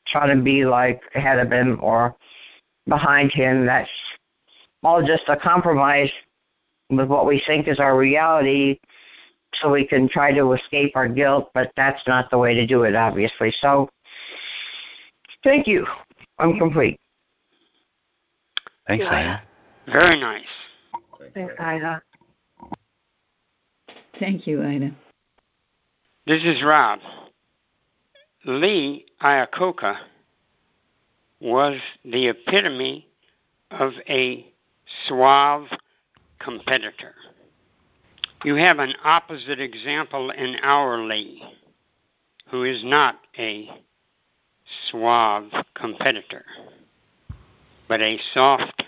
[0.07, 2.15] trying to be like ahead of him or
[2.87, 3.65] behind him.
[3.65, 3.89] That's
[4.83, 6.11] all just a compromise
[6.89, 8.79] with what we think is our reality
[9.55, 12.83] so we can try to escape our guilt, but that's not the way to do
[12.83, 13.53] it, obviously.
[13.61, 13.89] So,
[15.43, 15.85] thank you.
[16.37, 16.99] I'm complete.
[18.87, 19.43] Thanks, Ida.
[19.87, 20.43] Very nice.
[21.33, 22.01] Thanks, Ida.
[24.19, 24.91] Thank you, Ida.
[26.25, 26.99] This is Rob.
[28.45, 29.97] Lee Iacocca
[31.39, 33.07] was the epitome
[33.71, 34.45] of a
[35.05, 35.67] suave
[36.39, 37.13] competitor.
[38.43, 41.43] You have an opposite example in our Lee,
[42.49, 43.69] who is not a
[44.89, 46.45] suave competitor,
[47.87, 48.83] but a soft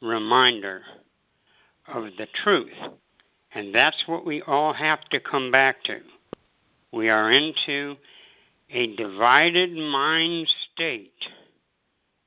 [0.00, 0.82] reminder
[1.86, 2.72] of the truth.
[3.52, 6.00] And that's what we all have to come back to.
[6.92, 7.96] We are into
[8.70, 11.12] a divided mind state.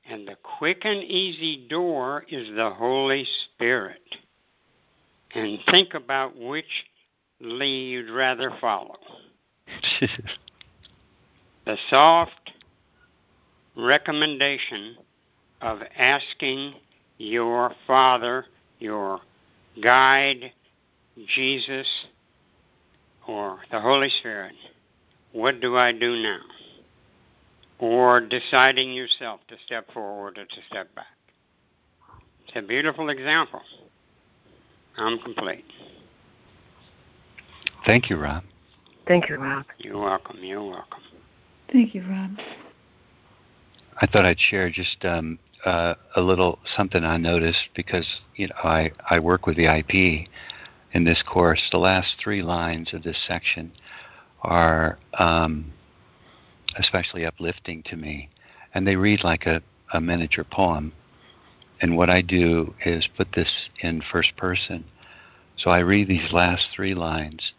[0.04, 4.02] And the quick and easy door is the Holy Spirit.
[5.34, 6.84] And think about which
[7.40, 8.98] lead you'd rather follow.
[11.64, 12.52] the soft
[13.76, 14.96] recommendation
[15.60, 16.74] of asking
[17.18, 18.46] your Father,
[18.78, 19.20] your
[19.82, 20.52] guide,
[21.34, 21.86] Jesus,
[23.26, 24.54] or the Holy Spirit,
[25.32, 26.40] what do I do now?
[27.78, 31.06] Or deciding yourself to step forward or to step back.
[32.46, 33.62] It's a beautiful example.
[34.96, 35.64] I'm complete.
[37.86, 38.44] Thank you, Rob.
[39.06, 39.64] Thank you, Rob.
[39.78, 40.38] You're welcome.
[40.42, 41.02] You're welcome.
[41.72, 42.30] Thank you, Rob.
[44.00, 48.06] I thought I'd share just um, uh, a little something I noticed because
[48.36, 50.28] you know I, I work with the IP
[50.92, 51.62] in this course.
[51.70, 53.72] The last three lines of this section
[54.42, 55.72] are um,
[56.76, 58.28] especially uplifting to me,
[58.74, 59.62] and they read like a,
[59.92, 60.92] a miniature poem.
[61.80, 63.50] And what I do is put this
[63.80, 64.84] in first person.
[65.56, 67.52] So I read these last three lines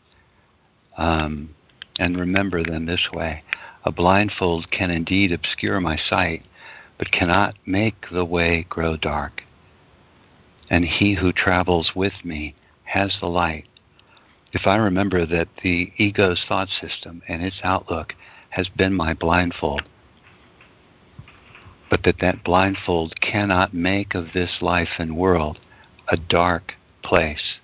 [0.98, 1.50] um,
[2.00, 3.44] and remember them this way
[3.86, 6.44] A blindfold can indeed obscure my sight,
[6.98, 9.44] but cannot make the way grow dark.
[10.70, 12.56] And he who travels with me
[12.86, 13.68] has the light
[14.54, 18.14] if I remember that the ego's thought system and its outlook
[18.52, 19.82] has been my blindfold,
[21.90, 25.60] but that that blindfold cannot make of this life and world
[26.08, 27.56] a dark place.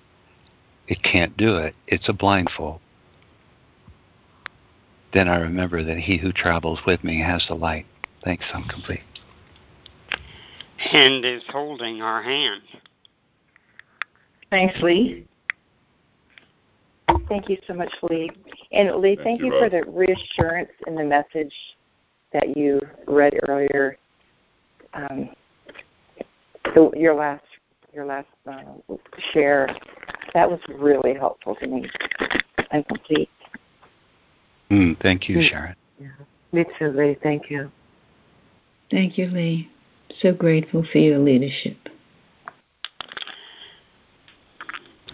[0.88, 1.76] It can't do it.
[1.86, 2.80] It's a blindfold.
[5.12, 7.86] Then I remember that he who travels with me has the light.
[8.24, 9.00] Thanks, I'm complete.
[10.92, 12.62] And is holding our hand.
[14.50, 15.26] Thanks, Lee.
[17.28, 18.30] Thank you so much, Lee.
[18.72, 21.54] And Lee, thank, thank you, you for the reassurance in the message
[22.32, 23.96] that you read earlier.
[24.94, 25.30] Um,
[26.74, 27.44] the, your last
[27.92, 28.62] your last uh,
[29.32, 29.68] share
[30.34, 31.84] that was really helpful to me.
[32.70, 33.28] I'm complete.
[34.70, 35.74] Mm, thank you, Sharon.
[36.00, 36.08] Yeah.
[36.52, 37.16] Me too, Lee.
[37.22, 37.70] Thank you.
[38.90, 39.70] Thank you, Lee.
[40.20, 41.76] So grateful for your leadership.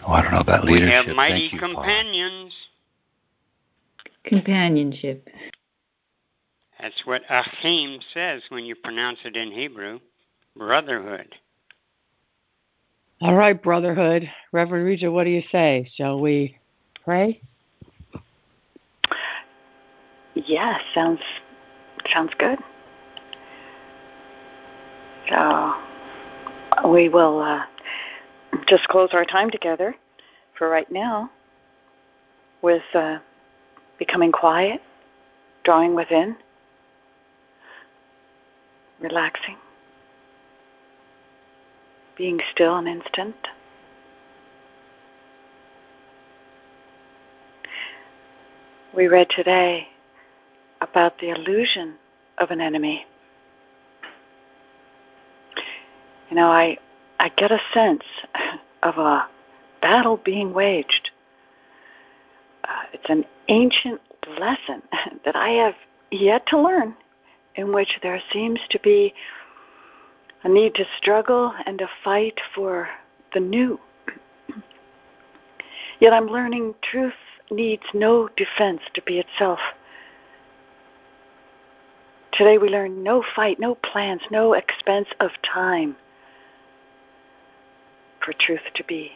[0.05, 1.05] Oh, I don't know about leadership.
[1.05, 2.53] We have mighty you, companions.
[4.23, 5.27] Companionship.
[6.79, 9.99] That's what Achim says when you pronounce it in Hebrew.
[10.55, 11.35] Brotherhood.
[13.21, 14.29] All right, brotherhood.
[14.51, 15.89] Reverend Reja, what do you say?
[15.95, 16.57] Shall we
[17.03, 17.41] pray?
[20.45, 21.21] Yeah, sounds
[22.13, 22.59] sounds good.
[25.29, 25.73] So
[26.87, 27.63] we will uh,
[28.67, 29.95] just close our time together
[30.57, 31.31] for right now
[32.61, 33.17] with uh,
[33.97, 34.81] becoming quiet,
[35.63, 36.37] drawing within,
[38.99, 39.57] relaxing,
[42.15, 43.35] being still an instant.
[48.95, 49.87] We read today
[50.81, 51.95] about the illusion
[52.37, 53.05] of an enemy.
[56.29, 56.77] You know, I
[57.19, 58.03] I get a sense
[58.83, 59.27] of a
[59.81, 61.11] battle being waged.
[62.63, 64.01] Uh, it's an ancient
[64.39, 64.81] lesson
[65.25, 65.75] that I have
[66.11, 66.95] yet to learn,
[67.55, 69.13] in which there seems to be
[70.43, 72.89] a need to struggle and to fight for
[73.33, 73.79] the new.
[75.99, 77.13] Yet I'm learning truth
[77.49, 79.59] needs no defense to be itself.
[82.37, 85.95] Today we learn no fight, no plans, no expense of time
[88.23, 89.13] for truth to be.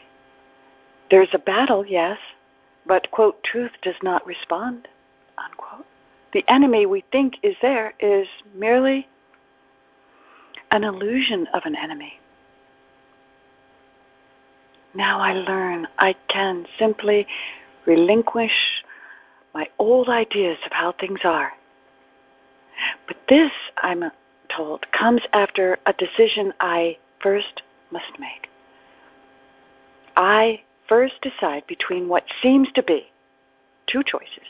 [1.11, 2.17] There's a battle, yes,
[2.87, 4.87] but, quote, truth does not respond,
[5.37, 5.85] unquote.
[6.33, 9.07] The enemy we think is there is merely
[10.71, 12.19] an illusion of an enemy.
[14.95, 17.27] Now I learn I can simply
[17.85, 18.83] relinquish
[19.53, 21.51] my old ideas of how things are.
[23.07, 24.05] But this, I'm
[24.55, 28.49] told, comes after a decision I first must make.
[30.15, 33.07] I first decide between what seems to be
[33.87, 34.47] two choices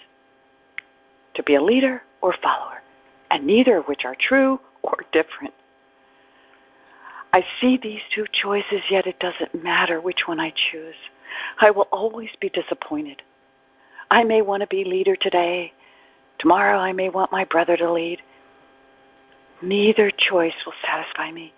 [1.34, 2.82] to be a leader or follower,
[3.30, 5.54] and neither of which are true or different.
[7.34, 10.96] I see these two choices, yet it doesn't matter which one I choose.
[11.60, 13.22] I will always be disappointed.
[14.10, 15.72] I may want to be leader today.
[16.42, 18.20] Tomorrow I may want my brother to lead.
[19.62, 21.54] Neither choice will satisfy me.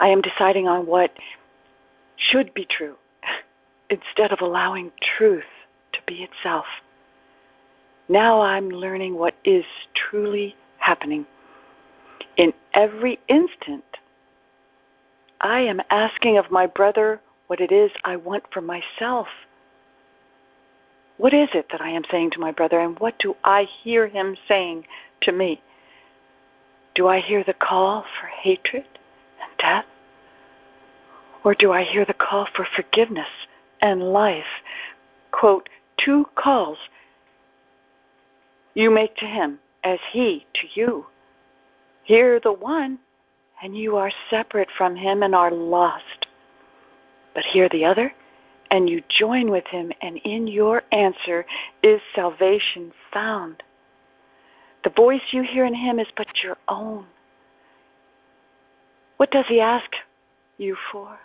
[0.00, 1.12] I am deciding on what
[2.16, 2.96] should be true
[3.90, 5.44] instead of allowing truth
[5.92, 6.66] to be itself.
[8.08, 9.64] Now I'm learning what is
[9.94, 11.24] truly happening.
[12.36, 13.84] In every instant,
[15.40, 19.28] I am asking of my brother what it is I want for myself.
[21.18, 24.06] What is it that I am saying to my brother, and what do I hear
[24.06, 24.86] him saying
[25.22, 25.62] to me?
[26.94, 28.84] Do I hear the call for hatred
[29.40, 29.84] and death?
[31.44, 33.28] Or do I hear the call for forgiveness
[33.80, 34.44] and life?
[35.30, 36.78] Quote, two calls
[38.74, 41.06] you make to him as he to you.
[42.04, 42.98] Hear the one,
[43.62, 46.26] and you are separate from him and are lost.
[47.34, 48.12] But hear the other,
[48.70, 51.46] and you join with him, and in your answer
[51.82, 53.62] is salvation found.
[54.84, 57.06] The voice you hear in him is but your own.
[59.16, 59.90] What does he ask
[60.58, 61.18] you for?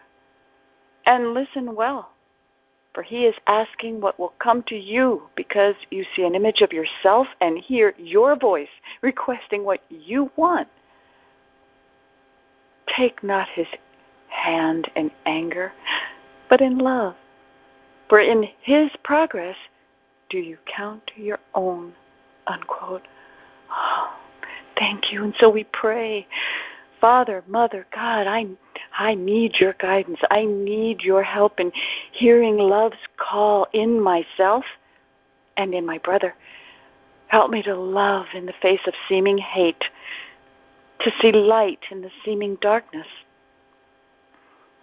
[1.05, 2.11] And listen well,
[2.93, 6.73] for he is asking what will come to you because you see an image of
[6.73, 8.69] yourself and hear your voice
[9.01, 10.68] requesting what you want.
[12.88, 13.68] Take not his
[14.27, 15.72] hand in anger,
[16.49, 17.15] but in love.
[18.12, 19.56] For in his progress
[20.30, 21.94] do you count your own.
[22.46, 23.04] Unquote.
[23.72, 24.14] Oh,
[24.78, 25.24] thank you.
[25.24, 26.28] And so we pray,
[27.00, 28.48] Father, Mother, God, I
[29.00, 30.20] I need your guidance.
[30.30, 31.72] I need your help in
[32.12, 34.66] hearing love's call in myself
[35.56, 36.36] and in my brother.
[37.28, 39.86] Help me to love in the face of seeming hate,
[41.00, 43.08] to see light in the seeming darkness.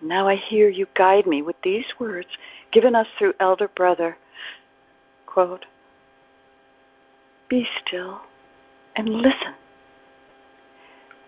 [0.01, 2.29] Now I hear you guide me with these words
[2.70, 4.16] given us through Elder Brother.
[5.27, 5.66] Quote,
[7.49, 8.20] Be still
[8.95, 9.55] and listen.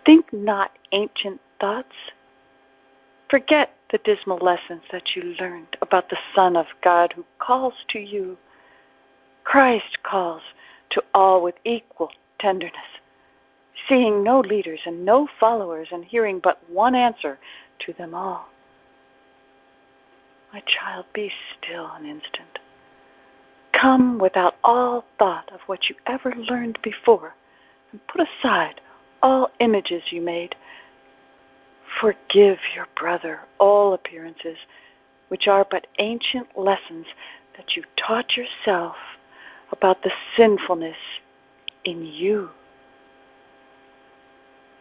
[0.07, 1.95] Think not ancient thoughts.
[3.29, 7.99] Forget the dismal lessons that you learned about the Son of God who calls to
[7.99, 8.37] you.
[9.45, 10.43] Christ calls
[10.91, 12.75] to all with equal tenderness,
[13.89, 17.39] seeing no leaders and no followers and hearing but one answer
[17.81, 18.50] to them all.
[20.53, 22.59] My child, be still an instant.
[23.73, 27.35] Come without all thought of what you ever learned before,
[27.93, 28.81] and put aside
[29.23, 30.57] all images you made.
[32.01, 34.59] Forgive your brother all appearances,
[35.29, 37.07] which are but ancient lessons
[37.57, 38.97] that you taught yourself
[39.73, 40.97] about the sinfulness
[41.85, 42.51] in you.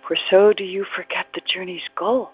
[0.08, 2.32] For so do you forget the journey's goal,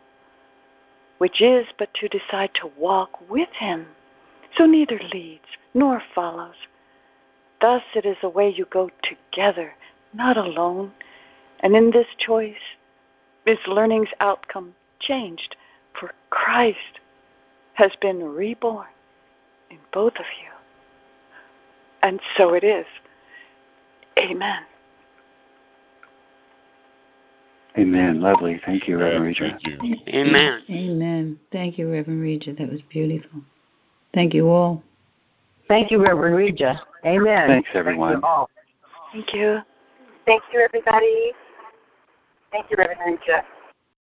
[1.18, 3.88] which is but to decide to walk with him.
[4.58, 6.56] So neither leads nor follows.
[7.62, 9.74] Thus it is a way you go together,
[10.14, 10.92] not alone.
[11.62, 12.56] And in this choice
[13.46, 15.56] is learning's outcome changed,
[16.00, 17.00] for Christ
[17.74, 18.88] has been reborn
[19.70, 20.52] in both of you.
[22.02, 22.86] And so it is.
[24.18, 24.62] Amen.
[27.78, 28.22] Amen.
[28.22, 28.62] Lovely.
[28.66, 29.58] Thank you, Reverend Reja.
[29.58, 29.98] Thank you.
[30.08, 30.62] Amen.
[30.70, 31.40] Amen.
[31.52, 32.54] Thank you, Reverend Reja.
[32.54, 33.42] That was beautiful.
[34.14, 34.82] Thank you all.
[35.68, 36.80] Thank you, Reverend Reja.
[37.06, 37.48] Amen.
[37.48, 38.14] Thanks, everyone.
[38.14, 38.50] Thank you all.
[39.12, 39.60] Thank you.
[40.26, 41.34] Thank you, everybody.
[42.52, 43.44] Thank you, Reverend Reja.